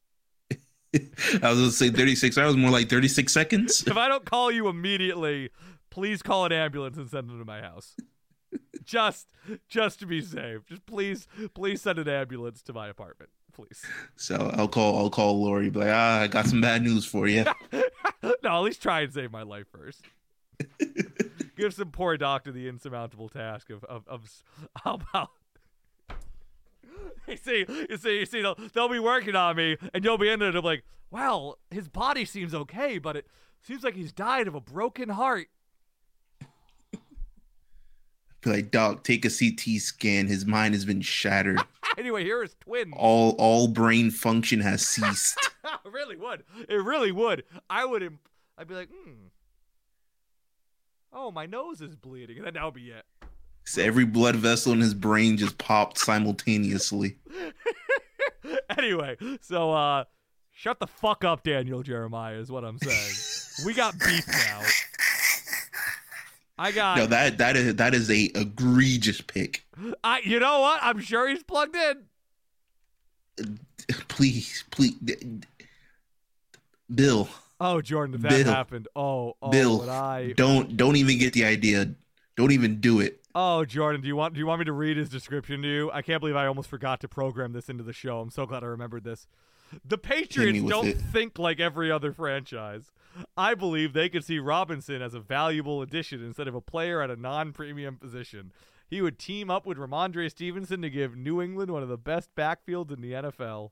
[0.51, 3.83] I was gonna say 36 hours, more like 36 seconds.
[3.85, 5.49] If I don't call you immediately,
[5.89, 7.95] please call an ambulance and send them to my house.
[8.83, 9.27] just,
[9.67, 10.65] just to be safe.
[10.65, 13.81] Just please, please send an ambulance to my apartment, please.
[14.15, 14.97] So I'll call.
[14.97, 15.69] I'll call Lori.
[15.69, 17.45] Be like, ah, I got some bad news for you.
[18.23, 20.01] no, at least try and save my life first.
[21.55, 24.43] Give some poor doctor the insurmountable task of of of
[24.83, 25.29] how about.
[27.27, 30.29] You see, you see, you see, they'll, they'll be working on me, and you'll be
[30.29, 30.55] in it.
[30.55, 33.27] I'm like, well, his body seems okay, but it
[33.61, 35.47] seems like he's died of a broken heart.
[38.43, 40.27] Be like, Doc, take a CT scan.
[40.27, 41.59] His mind has been shattered.
[41.95, 42.91] Anyway, here is twin.
[42.93, 45.37] all all brain function has ceased.
[45.63, 46.43] it really would.
[46.67, 47.43] It really would.
[47.69, 48.01] I would.
[48.01, 48.27] Imp-
[48.57, 49.27] I'd be like, hmm.
[51.11, 53.05] Oh, my nose is bleeding, and then that'll be it.
[53.65, 57.17] So every blood vessel in his brain just popped simultaneously.
[58.77, 60.05] anyway, so uh
[60.51, 63.65] shut the fuck up, Daniel Jeremiah, is what I'm saying.
[63.67, 64.61] we got beef now.
[66.63, 69.65] I got No, that that is that is a egregious pick.
[70.03, 70.79] I you know what?
[70.81, 72.03] I'm sure he's plugged in.
[73.39, 73.43] Uh,
[74.07, 74.95] please, please,
[76.93, 77.27] Bill,
[77.59, 78.45] Oh, Jordan, that Bill.
[78.45, 78.87] happened.
[78.95, 81.89] Oh, oh Bill, I don't don't even get the idea.
[82.35, 83.19] Don't even do it.
[83.35, 85.91] Oh, Jordan, do you want do you want me to read his description to you?
[85.91, 88.19] I can't believe I almost forgot to program this into the show.
[88.19, 89.27] I'm so glad I remembered this.
[89.85, 90.97] The Patriots don't it.
[90.97, 92.91] think like every other franchise.
[93.37, 97.11] I believe they could see Robinson as a valuable addition instead of a player at
[97.11, 98.51] a non-premium position.
[98.89, 102.33] He would team up with Rhamondre Stevenson to give New England one of the best
[102.35, 103.71] backfields in the NFL.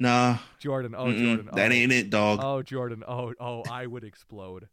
[0.00, 1.74] Nah, Jordan, oh mm-mm, Jordan, that oh.
[1.74, 2.38] ain't it, dog.
[2.40, 4.68] Oh Jordan, oh oh, I would explode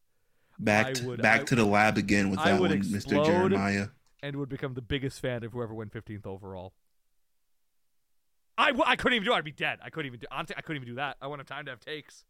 [0.59, 3.25] back to, would- back I- to the lab again with I that would one, Mr.
[3.25, 3.87] Jeremiah.
[4.21, 6.73] and would become the biggest fan of whoever went 15th overall.
[8.57, 9.35] I, w- I couldn't even do it.
[9.35, 9.79] I'd be dead.
[9.83, 11.17] I couldn't even do honestly, I couldn't even do that.
[11.21, 12.23] I wouldn't have time to have takes.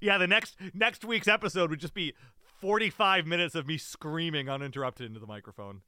[0.00, 2.14] Yeah, the next next week's episode would just be
[2.60, 5.80] 45 minutes of me screaming uninterrupted into the microphone.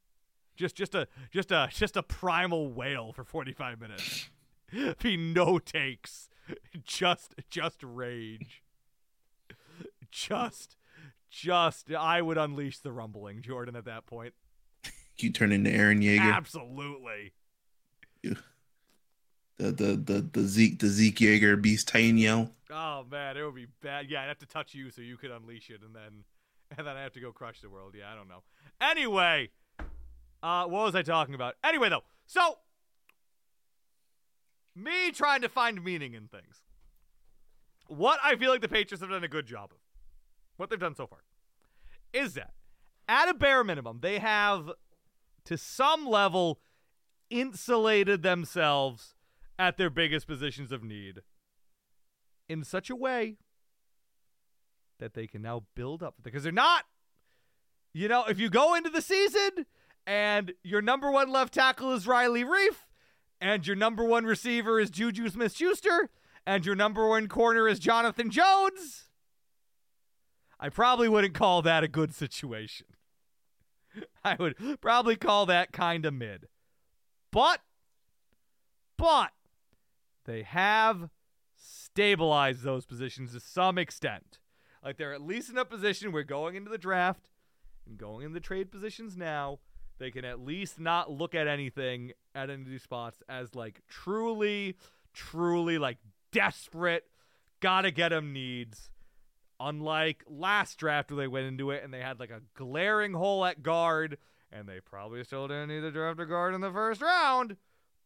[0.57, 4.31] Just just a just a just a primal wail for 45 minutes.
[5.03, 6.29] be no takes.
[6.85, 8.63] Just just rage.
[10.11, 10.77] Just
[11.31, 14.35] just I would unleash the rumbling, Jordan, at that point.
[15.19, 16.35] You turn into Eren Yeager.
[16.35, 17.33] Absolutely.
[18.23, 18.37] The
[19.57, 22.51] the the the Zeke the Zeke Yeager Beast yell.
[22.71, 24.11] Oh man, it would be bad.
[24.11, 26.25] Yeah, I'd have to touch you so you could unleash it, and then
[26.77, 27.95] and then I have to go crush the world.
[27.97, 28.43] Yeah, I don't know.
[28.81, 29.51] Anyway,
[30.43, 31.55] uh, what was I talking about?
[31.63, 32.59] Anyway, though, so
[34.75, 36.63] me trying to find meaning in things.
[37.89, 39.79] What I feel like the Patriots have done a good job of,
[40.57, 41.19] what they've done so far,
[42.13, 42.53] is that
[43.09, 44.71] at a bare minimum they have,
[45.45, 46.61] to some level,
[47.33, 49.15] insulated themselves
[49.59, 51.23] at their biggest positions of need
[52.49, 53.37] in such a way
[54.99, 56.85] that they can now build up because they're not
[57.93, 59.67] you know if you go into the season
[60.07, 62.87] and your number one left tackle is Riley Reiff
[63.41, 66.11] and your number one receiver is Juju Smith-Schuster
[66.47, 69.09] and your number one corner is Jonathan Jones
[70.63, 72.87] I probably wouldn't call that a good situation.
[74.25, 76.47] I would probably call that kind of mid
[77.33, 77.61] but
[78.97, 79.33] but
[80.25, 81.11] they have
[81.57, 84.39] stabilized those positions to some extent.
[84.85, 87.29] Like they're at least in a position where going into the draft
[87.87, 89.59] and going in the trade positions now,
[89.99, 93.83] they can at least not look at anything at any of these spots as like
[93.89, 94.77] truly,
[95.13, 95.99] truly like
[96.33, 97.05] desperate,
[97.61, 98.91] gotta get them needs.
[99.61, 103.45] Unlike last draft where they went into it and they had like a glaring hole
[103.45, 104.19] at guard,
[104.53, 107.57] and they probably still didn't need to draft a guard in the first round,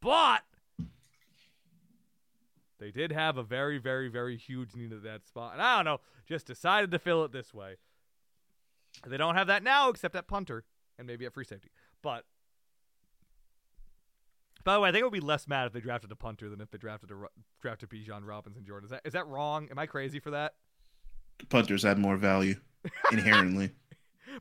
[0.00, 0.42] but
[2.78, 5.54] they did have a very, very, very huge need at that spot.
[5.54, 7.76] And I don't know, just decided to fill it this way.
[9.06, 10.64] They don't have that now except at punter
[10.98, 11.70] and maybe at free safety.
[12.02, 12.24] But
[14.64, 16.48] By the way, I think I would be less mad if they drafted a punter
[16.48, 17.14] than if they drafted a
[17.60, 18.86] drafted Bijan Robinson Jordan.
[18.86, 19.68] Is that is that wrong?
[19.70, 20.54] Am I crazy for that?
[21.50, 22.56] Punters had more value
[23.12, 23.72] inherently.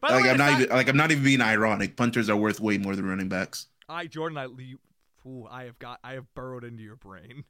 [0.01, 1.95] By the like way, I'm not not- even like I'm not even being ironic.
[1.95, 3.67] Punters are worth way more than running backs.
[3.87, 4.79] I Jordan, I you,
[5.25, 7.43] ooh, I have got I have burrowed into your brain.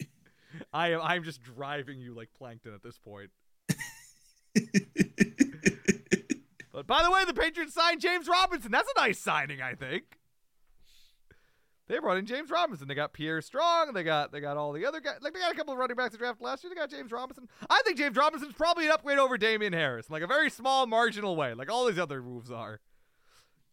[0.72, 3.30] I am I'm just driving you like plankton at this point.
[6.72, 8.70] But by the way, the Patriots signed James Robinson.
[8.70, 10.18] That's a nice signing, I think.
[11.90, 12.86] They brought in James Robinson.
[12.86, 13.94] They got Pierre Strong.
[13.94, 15.16] They got they got all the other guys.
[15.22, 16.72] Like they got a couple of running backs to draft last year.
[16.72, 17.48] They got James Robinson.
[17.68, 21.34] I think James Robinson's probably an upgrade over Damien Harris, like a very small marginal
[21.34, 22.80] way, like all these other moves are.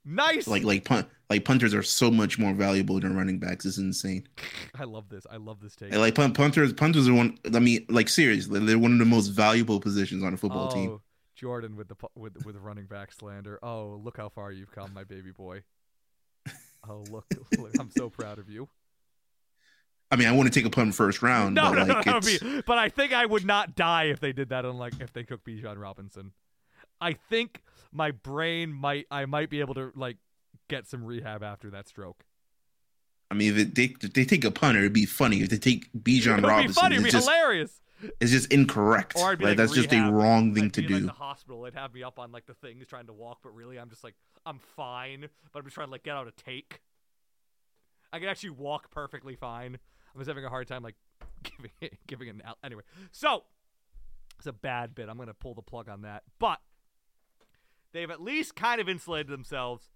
[0.03, 0.47] Nice.
[0.47, 3.65] like like punt like punters are so much more valuable than running backs.
[3.65, 4.27] It's insane.
[4.79, 5.27] I love this.
[5.29, 5.91] I love this take.
[5.91, 7.37] And, like punt, punters punters are one.
[7.53, 10.73] I mean, like seriously, they're one of the most valuable positions on a football oh,
[10.73, 10.99] team.
[11.35, 13.59] Jordan with the with with running back slander.
[13.61, 15.61] Oh, look how far you've come, my baby boy.
[16.89, 17.25] Oh, look,
[17.79, 18.67] I'm so proud of you.
[20.09, 22.11] I mean, I want to take a punt first round, No, but no, like no,
[22.13, 24.63] no, it's, but I think I would not die if they did that.
[24.63, 26.31] Unlike if they took Bijan Robinson,
[27.01, 27.61] I think
[27.91, 30.17] my brain might I might be able to like
[30.69, 32.23] get some rehab after that stroke.
[33.29, 35.41] I mean, if they if they take a punter, it'd be funny.
[35.41, 36.95] If they take it Bijan would be Robinson, funny.
[36.95, 37.81] It'd be just hilarious.
[38.19, 39.13] It's just incorrect.
[39.15, 41.05] Or I'd be like, like that's just a wrong thing I'd to in, like, do.
[41.07, 41.61] the hospital.
[41.63, 44.03] They'd have me up on like the things trying to walk, but really I'm just
[44.03, 46.81] like I'm fine, but I'm just trying to like get out a take.
[48.13, 49.77] I can actually walk perfectly fine.
[50.13, 50.95] I'm just having a hard time like
[51.43, 52.57] giving it, giving an out.
[52.63, 53.43] Anyway, so
[54.37, 55.09] it's a bad bit.
[55.09, 56.59] I'm gonna pull the plug on that, but
[57.93, 59.89] they've at least kind of insulated themselves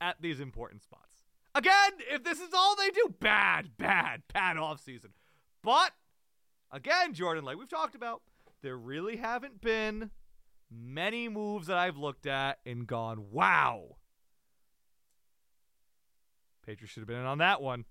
[0.00, 1.22] at these important spots.
[1.54, 5.10] Again, if this is all they do, bad, bad, bad off season.
[5.62, 5.92] But
[6.74, 8.22] again, Jordan, like we've talked about,
[8.62, 10.10] there really haven't been
[10.70, 13.96] many moves that I've looked at and gone, wow.
[16.66, 17.84] Patriots should have been in on that one.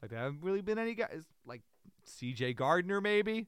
[0.00, 1.62] Like there haven't really been any guys like
[2.06, 3.46] CJ Gardner, maybe.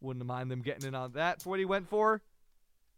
[0.00, 2.22] Wouldn't mind them getting in on that for what he went for.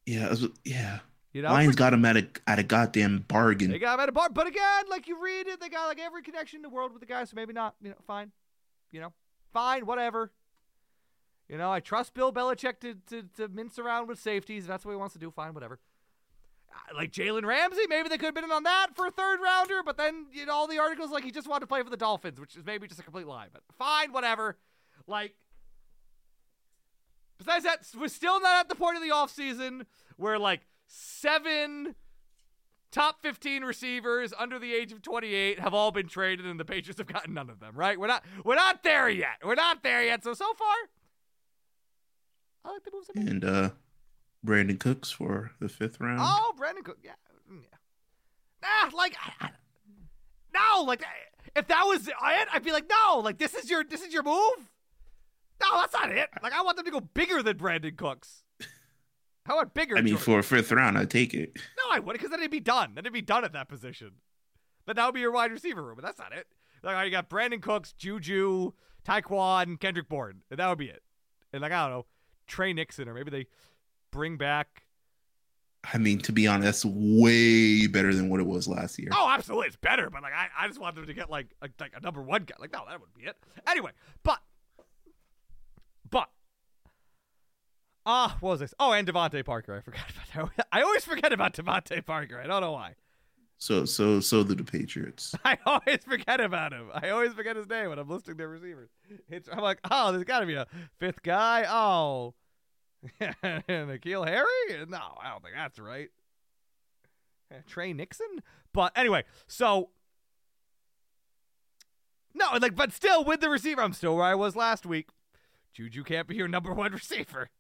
[0.07, 1.01] Yeah, was- yeah.
[1.33, 3.71] You know, Lions got him at a at a goddamn bargain.
[3.71, 5.99] They got him at a bar, but again, like you read it, they got like
[5.99, 7.75] every connection in the world with the guy, so maybe not.
[7.81, 8.33] You know, fine.
[8.91, 9.13] You know,
[9.53, 10.33] fine, whatever.
[11.49, 14.65] You know, I trust Bill Belichick to to, to mince around with safeties.
[14.65, 15.31] If that's what he wants to do.
[15.31, 15.79] Fine, whatever.
[16.71, 19.41] Uh, Like Jalen Ramsey, maybe they could have been in on that for a third
[19.43, 21.91] rounder, but then you know all the articles like he just wanted to play for
[21.91, 23.49] the Dolphins, which is maybe just a complete lie.
[23.53, 24.57] But fine, whatever.
[25.07, 25.35] Like
[27.39, 29.85] besides that, we're still not at the point of the offseason
[30.17, 31.95] where like seven
[32.93, 36.99] top 15 receivers under the age of 28 have all been traded and the Patriots
[36.99, 37.99] have gotten none of them, right?
[37.99, 39.39] We're not we're not there yet.
[39.45, 40.23] We're not there yet.
[40.23, 40.75] So so far
[42.65, 43.31] I like the moves they made.
[43.31, 43.71] and uh
[44.47, 46.21] Brandin Cooks for the fifth round.
[46.23, 46.99] Oh, Brandin Cook.
[47.03, 47.13] Yeah.
[47.51, 47.79] mm, yeah.
[48.91, 49.51] Nah, like I, I,
[50.55, 51.03] no, like
[51.57, 54.23] if that was it, I'd be like, no, like this is your this is your
[54.23, 54.69] move.
[55.61, 56.29] No, that's not it.
[56.43, 58.43] Like I want them to go bigger than Brandin Cooks.
[59.45, 59.97] How about bigger?
[59.97, 60.25] I mean, Jordan?
[60.25, 61.57] for a fifth round, I'd take it.
[61.57, 62.95] No, I wouldn't, because then it'd be done.
[62.95, 64.13] Then it'd be done at that position.
[64.87, 66.47] Then that would be your wide receiver room, but that's not it.
[66.83, 68.73] Like, all right, you got Brandin Cooks, Juju,
[69.05, 71.03] Tyquan, Kendrick Bourne, and that would be it.
[71.53, 72.07] And like I don't know,
[72.47, 73.47] Tre Nixon, or maybe they
[74.11, 74.85] bring back.
[75.93, 79.09] I mean, to be honest, way better than what it was last year.
[79.13, 80.09] Oh, absolutely, it's better.
[80.11, 82.45] But like, I, I just want them to get like a, like a number one
[82.45, 82.55] guy.
[82.61, 83.37] Like, no, that wouldn't be it.
[83.67, 83.91] Anyway,
[84.23, 84.39] but
[86.11, 86.31] but
[88.07, 88.75] ah, what was this?
[88.79, 89.77] Oh, and DeVante Parker.
[89.77, 90.67] I forgot about that.
[90.73, 92.41] I always forget about DeVante Parker.
[92.41, 92.95] I don't know why.
[93.59, 95.35] So, so, so do the Patriots.
[95.45, 96.91] I always forget about him.
[96.93, 98.91] I always forget his name when I'm listing their receivers.
[99.29, 100.67] It's, I'm like, oh, there's got to be a
[100.99, 101.65] fifth guy.
[101.69, 102.35] Oh,
[103.21, 104.87] N'Keal Harry?
[104.89, 106.09] No, I don't think that's right.
[107.67, 108.43] Tre Nixon?
[108.73, 109.91] But anyway, so
[112.35, 115.09] no, like, but still with the receiver, I'm still where I was last week.
[115.75, 117.51] Juju can't be your number one receiver.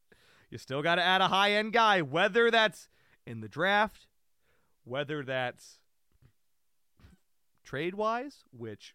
[0.52, 2.90] You still got to add a high end guy, whether that's
[3.26, 4.06] in the draft,
[4.84, 5.78] whether that's
[7.64, 8.94] trade wise, which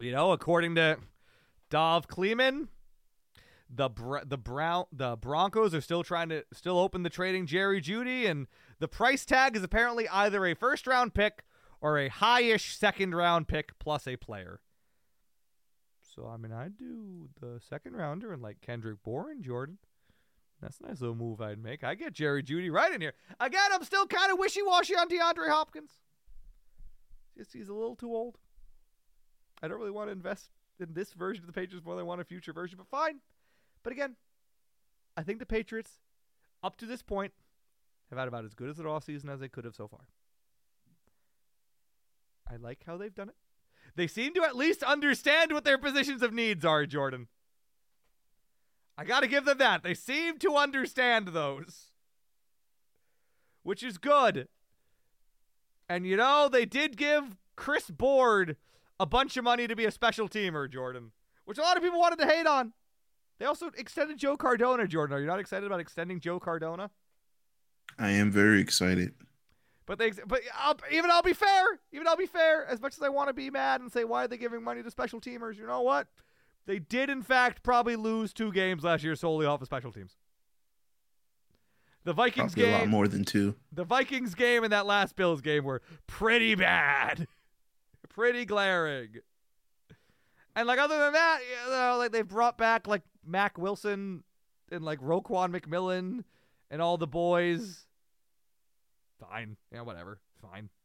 [0.00, 0.96] you know, according to
[1.68, 2.68] Dov Kleiman,
[3.68, 7.82] the Br- the Brown the Broncos are still trying to still open the trading Jerry
[7.82, 8.46] Jeudy, and
[8.78, 11.44] the price tag is apparently either a first round pick
[11.82, 14.60] or a high-ish second round pick plus a player.
[16.00, 19.76] So I mean, I'd do the second rounder and like Kendrick Bourne, Jordan.
[20.60, 21.84] That's a nice little move I'd make.
[21.84, 23.14] I get Jerry Jeudy right in here.
[23.38, 25.92] Again, I'm still kind of wishy-washy on DeAndre Hopkins.
[27.36, 28.38] Just he's a little too old.
[29.62, 30.50] I don't really want to invest
[30.80, 33.20] in this version of the Patriots more than I want a future version, but fine.
[33.84, 34.16] But again,
[35.16, 36.00] I think the Patriots,
[36.62, 37.32] up to this point,
[38.10, 40.06] have had about as good as an off season as they could have so far.
[42.50, 43.36] I like how they've done it.
[43.94, 47.28] they seem to at least understand what their positions of needs are, Jordan.
[48.98, 49.84] I got to give them that.
[49.84, 51.92] They seem to understand those,
[53.62, 54.48] which is good.
[55.88, 58.56] And you know, they did give Chris Board
[58.98, 61.12] a bunch of money to be a special teamer, Jordan,
[61.44, 62.72] which a lot of people wanted to hate on.
[63.38, 65.16] They also extended Joe Cardona, Jordan.
[65.16, 66.90] Are you not excited about extending Joe Cardona?
[68.00, 69.14] I am very excited.
[69.86, 71.64] But they, but I'll, even I'll be fair.
[71.92, 72.66] Even I'll be fair.
[72.66, 74.82] As much as I want to be mad and say why are they giving money
[74.82, 76.08] to special teamers, you know what?
[76.68, 80.18] They did in fact probably lose two games last year solely off of special teams.
[82.04, 83.56] The Vikings Probably a lot game, more than two.
[83.72, 87.26] the Vikings game, and that last Bills game were pretty bad,
[88.10, 89.08] pretty glaring.
[90.54, 94.22] And like other than that, you know, like they've brought back like Mack Wilson
[94.70, 96.24] and like Raekwon McMillan
[96.70, 97.86] and all the boys.
[99.18, 100.68] Fine, yeah, whatever, fine.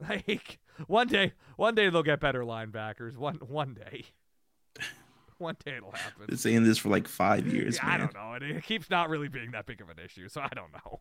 [0.00, 3.16] Like one day, one day they'll get better linebackers.
[3.16, 4.04] One one day,
[5.38, 6.26] one day it'll happen.
[6.26, 8.34] Been saying this for like five years, Yeah, I don't know.
[8.34, 11.00] It, it keeps not really being that big of an issue, so I don't know.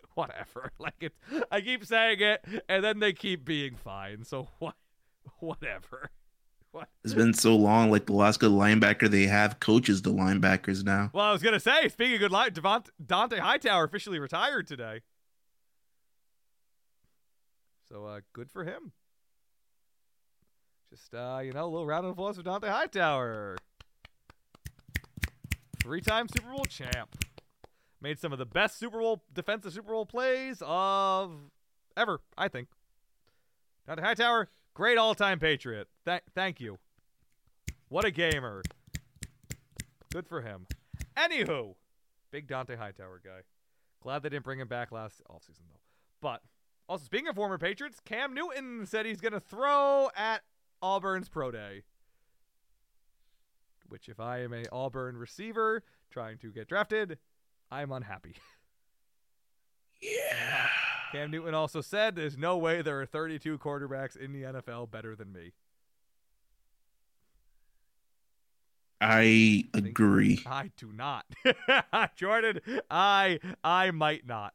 [0.14, 0.70] Whatever.
[0.78, 1.14] Like it,
[1.50, 4.24] I keep saying it, and then they keep being fine.
[4.24, 4.74] So what?
[5.40, 6.10] Whatever.
[6.70, 6.88] What?
[7.04, 7.90] It's been so long.
[7.90, 11.10] Like the last good linebacker they have coaches the linebackers now.
[11.12, 15.00] Well, I was gonna say, speaking of good line, Devont- Dont'a Hightower officially retired today.
[17.88, 18.92] So uh, good for him.
[20.96, 23.58] Just uh, you know, a little round of applause for Dont'a Hightower.
[25.82, 27.14] Three-time Super Bowl champ.
[28.00, 31.34] Made some of the best Super Bowl defensive Super Bowl plays of
[31.98, 32.68] ever, I think.
[33.86, 35.88] Dont'a Hightower, great all-time Patriot.
[36.06, 36.78] Th- thank you.
[37.90, 38.62] What a gamer.
[40.10, 40.66] Good for him.
[41.14, 41.74] Anywho,
[42.30, 43.40] big Dont'a Hightower guy.
[44.00, 45.80] Glad they didn't bring him back last offseason, though.
[46.22, 46.40] But
[46.88, 50.40] also, speaking of former Patriots, Cam Newton said he's going to throw at
[50.82, 51.82] Auburn's Pro Day.
[53.88, 57.18] Which, if I am a Auburn receiver trying to get drafted,
[57.70, 58.34] I'm unhappy.
[60.02, 60.68] Yeah.
[61.12, 65.16] Cam Newton also said there's no way there are 32 quarterbacks in the NFL better
[65.16, 65.52] than me.
[69.00, 70.42] I agree.
[70.46, 71.26] I do not.
[72.16, 72.60] Jordan,
[72.90, 74.54] I I might not.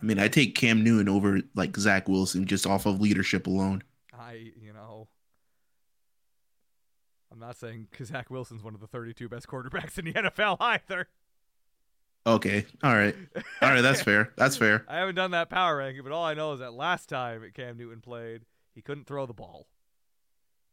[0.00, 3.82] I mean, I take Cam Newton over like Zach Wilson just off of leadership alone.
[4.20, 5.08] I, you know,
[7.32, 11.08] I'm not saying Zach Wilson's one of the 32 best quarterbacks in the NFL either.
[12.26, 12.66] Okay.
[12.82, 13.14] All right.
[13.62, 13.80] All right.
[13.80, 14.32] That's fair.
[14.36, 14.84] That's fair.
[14.88, 17.78] I haven't done that power ranking, but all I know is that last time Cam
[17.78, 18.42] Newton played,
[18.74, 19.66] he couldn't throw the ball.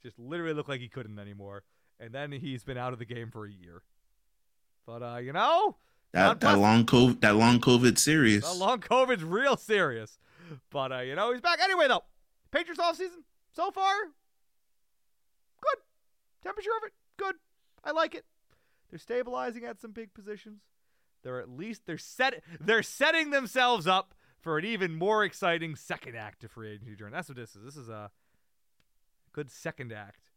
[0.03, 1.63] Just literally looked like he couldn't anymore.
[1.99, 3.81] And then he's been out of the game for a year.
[4.85, 5.77] But uh, you know,
[6.13, 8.43] That that long COVID that long COVID serious.
[8.47, 10.17] the long COVID's real serious.
[10.69, 12.03] But uh, you know, he's back anyway though.
[12.51, 13.23] Patriots offseason
[13.58, 13.91] so far,
[15.62, 15.80] good.
[16.43, 17.36] Temperature of it, good.
[17.84, 18.24] I like it.
[18.91, 20.62] They're stabilizing at some big positions.
[21.24, 26.16] They're at least they're set they're setting themselves up for an even more exciting second
[26.16, 27.14] act of free agency journey.
[27.14, 27.64] That's what this is.
[27.64, 28.12] This is a
[29.34, 30.30] good second act.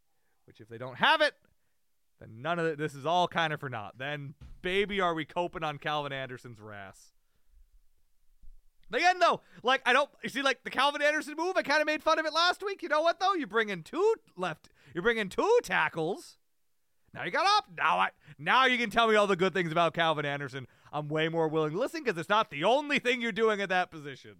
[0.47, 1.35] Which if they don't have it,
[2.19, 3.99] then none of it this is all kind of for naught.
[3.99, 7.11] Then baby are we coping on Calvin Anderson's wrath.
[8.93, 11.53] Again, though, like I don't you see, like the Calvin Anderson move.
[11.55, 12.81] I kind of made fun of it last week.
[12.83, 13.33] You know what though?
[13.33, 14.69] You bring in two left.
[14.93, 16.37] You bring in two tackles.
[17.13, 17.65] Now you got up.
[17.77, 20.67] Now I now you can tell me all the good things about Calvin Anderson.
[20.91, 23.69] I'm way more willing to listen because it's not the only thing you're doing at
[23.69, 24.35] that position.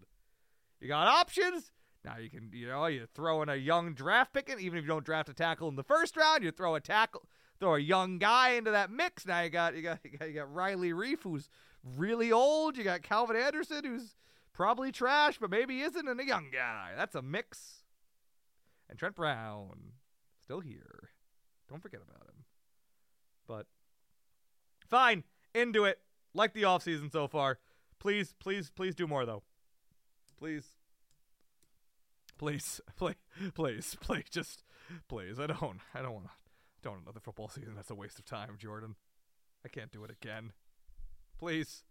[0.82, 1.72] You got options.
[2.04, 4.84] Now you can, you know, you throw in a young draft pick, in, even if
[4.84, 7.22] you don't draft a tackle in the first round, you throw a tackle,
[7.60, 9.26] throw a young guy into that mix.
[9.26, 11.48] Now you got, you got, you got, you got Riley Reiff, who's
[11.84, 12.76] really old.
[12.76, 14.16] You got Calvin Anderson, who's
[14.54, 16.92] probably trash, but maybe isn't, and a young guy.
[16.96, 17.84] That's a mix.
[18.90, 19.94] And Trent Brown,
[20.42, 21.10] still here.
[21.70, 22.44] Don't forget about him.
[23.48, 23.68] But
[24.88, 25.24] fine,
[25.56, 26.00] into it.
[26.34, 27.60] Like the offseason so far.
[28.00, 29.44] Please, please, please do more though.
[30.38, 30.76] Please.
[32.38, 33.16] Please, please,
[33.54, 34.64] please, please, just
[35.08, 35.40] please.
[35.40, 36.32] I don't, I don't want to,
[36.82, 37.76] don't another football season.
[37.76, 38.96] That's a waste of time, Jordan.
[39.64, 40.52] I can't do it again.
[41.38, 41.84] Please.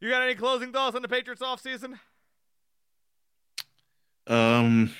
[0.00, 1.98] You got any closing thoughts on the Patriots offseason?
[4.28, 4.92] Um,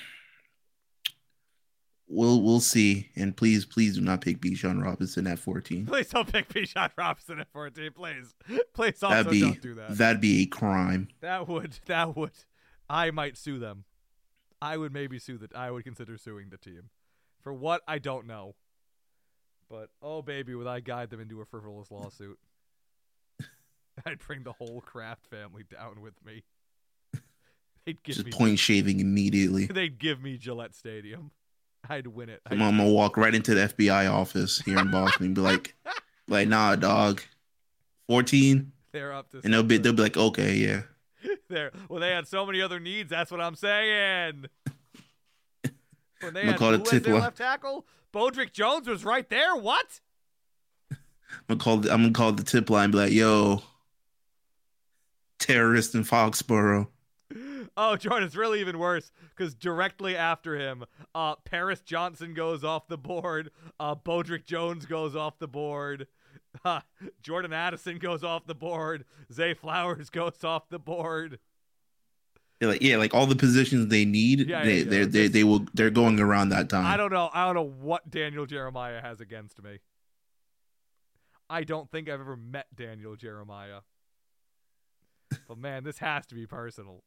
[2.07, 3.09] we'll we'll see.
[3.15, 5.85] And please, please do not pick Bijan Robinson at 14.
[5.85, 8.33] Please don't pick Bijan Robinson at 14, please.
[8.73, 9.97] Please also That'd be don't do that.
[9.97, 11.07] that'd be a crime.
[11.21, 12.31] That would that would
[12.89, 13.85] I might sue them.
[14.61, 16.89] I would maybe sue that I would consider suing the team.
[17.41, 18.55] For what I don't know.
[19.69, 22.39] But oh baby, would I guide them into a frivolous lawsuit?
[24.05, 26.43] I'd bring the whole Kraft family down with me.
[27.85, 29.65] They'd give Just me point shaving immediately.
[29.71, 31.31] they'd give me Gillette Stadium.
[31.89, 32.41] I'd win it.
[32.45, 35.75] I'm, gonna walk right into the FBI office here in Boston and be like,
[36.27, 37.21] like, nah, dog,
[38.07, 40.81] 14, they're up to and they'll be they'll be like, okay, yeah.
[41.49, 41.71] there.
[41.87, 43.09] Well, they had so many other needs.
[43.09, 44.45] That's what I'm saying.
[46.19, 47.19] When they I'm gonna had call it who as their Tickler.
[47.21, 49.55] left tackle, Bodrick Jones was right there.
[49.55, 50.01] What?
[50.91, 50.97] I'm
[51.57, 53.63] gonna call the, I'm gonna call the tip line, and be like, yo,
[55.39, 56.87] terrorist in Foxborough.
[57.77, 62.87] Oh, Jordan, it's really even worse because directly after him, uh, Paris Johnson goes off
[62.87, 63.51] the board.
[63.79, 66.07] Uh, Broderick Jones goes off the board.
[66.65, 66.81] Uh,
[67.21, 69.05] Jordan Addison goes off the board.
[69.31, 71.37] Zay Flowers goes off the board.
[72.59, 75.05] They're like, yeah, like all the positions they need, Yeah, they yeah, they yeah.
[75.05, 76.87] they they will they're going around that time.
[76.87, 77.29] I don't know.
[77.31, 79.77] I don't know what Daniel Jeremiah has against me.
[81.49, 83.81] I don't think I've ever met Daniel Jeremiah.
[85.47, 87.03] But man, this has to be personal.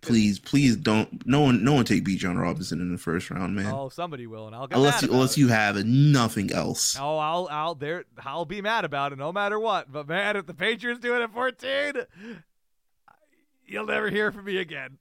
[0.00, 1.26] please, please don't.
[1.26, 3.72] No one, no one take Bijan Robinson in the first round, man.
[3.72, 5.40] Oh, somebody will, and I'll get unless you, unless it.
[5.40, 6.96] you have nothing else.
[6.98, 9.90] Oh, I'll, I'll, there, I'll be mad about it no matter what.
[9.92, 12.04] But man, if the Patriots do it at 14,
[13.66, 14.98] you'll never hear from me again.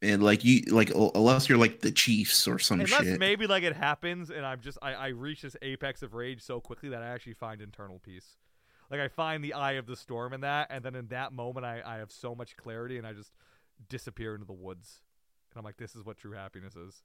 [0.00, 3.20] And like you, like unless you're like the Chiefs or some Unless shit.
[3.20, 6.58] maybe like it happens, and I'm just, I, I reach this apex of rage so
[6.60, 8.36] quickly that I actually find internal peace.
[8.92, 11.64] Like I find the eye of the storm in that, and then in that moment,
[11.64, 13.32] I, I have so much clarity, and I just
[13.88, 15.00] disappear into the woods.
[15.50, 17.02] And I'm like, this is what true happiness is.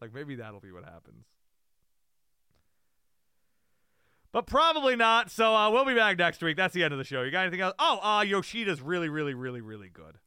[0.00, 1.26] Like maybe that'll be what happens.
[4.32, 5.30] But probably not.
[5.30, 6.56] So uh, we'll be back next week.
[6.56, 7.22] That's the end of the show.
[7.22, 7.74] You got anything else?
[7.78, 10.18] Oh, uh, Yoshida's really, really, really, really good.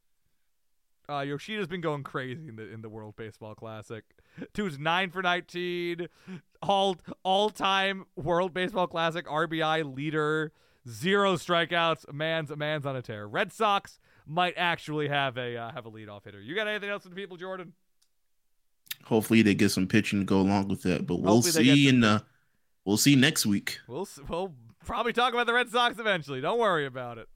[1.08, 4.04] Uh, Yoshida's been going crazy in the in the World Baseball Classic.
[4.52, 6.08] Dude's nine for nineteen,
[6.62, 10.52] all all time World Baseball Classic RBI leader,
[10.88, 12.08] zero strikeouts.
[12.08, 13.26] A man's a man's on a tear.
[13.26, 16.40] Red Sox might actually have a uh, have a leadoff hitter.
[16.40, 17.72] You got anything else for the people, Jordan?
[19.04, 22.00] Hopefully they get some pitching to go along with that, but we'll Hopefully see in
[22.00, 22.24] the
[22.84, 23.78] we'll see next week.
[23.86, 24.54] We'll we'll
[24.84, 26.40] probably talk about the Red Sox eventually.
[26.40, 27.28] Don't worry about it.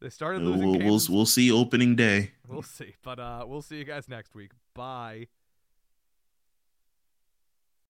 [0.00, 1.08] They started We'll losing we'll, games.
[1.08, 2.32] we'll, we'll see opening day.
[2.48, 2.94] We'll see.
[3.02, 4.52] But uh, we'll see you guys next week.
[4.74, 5.26] Bye.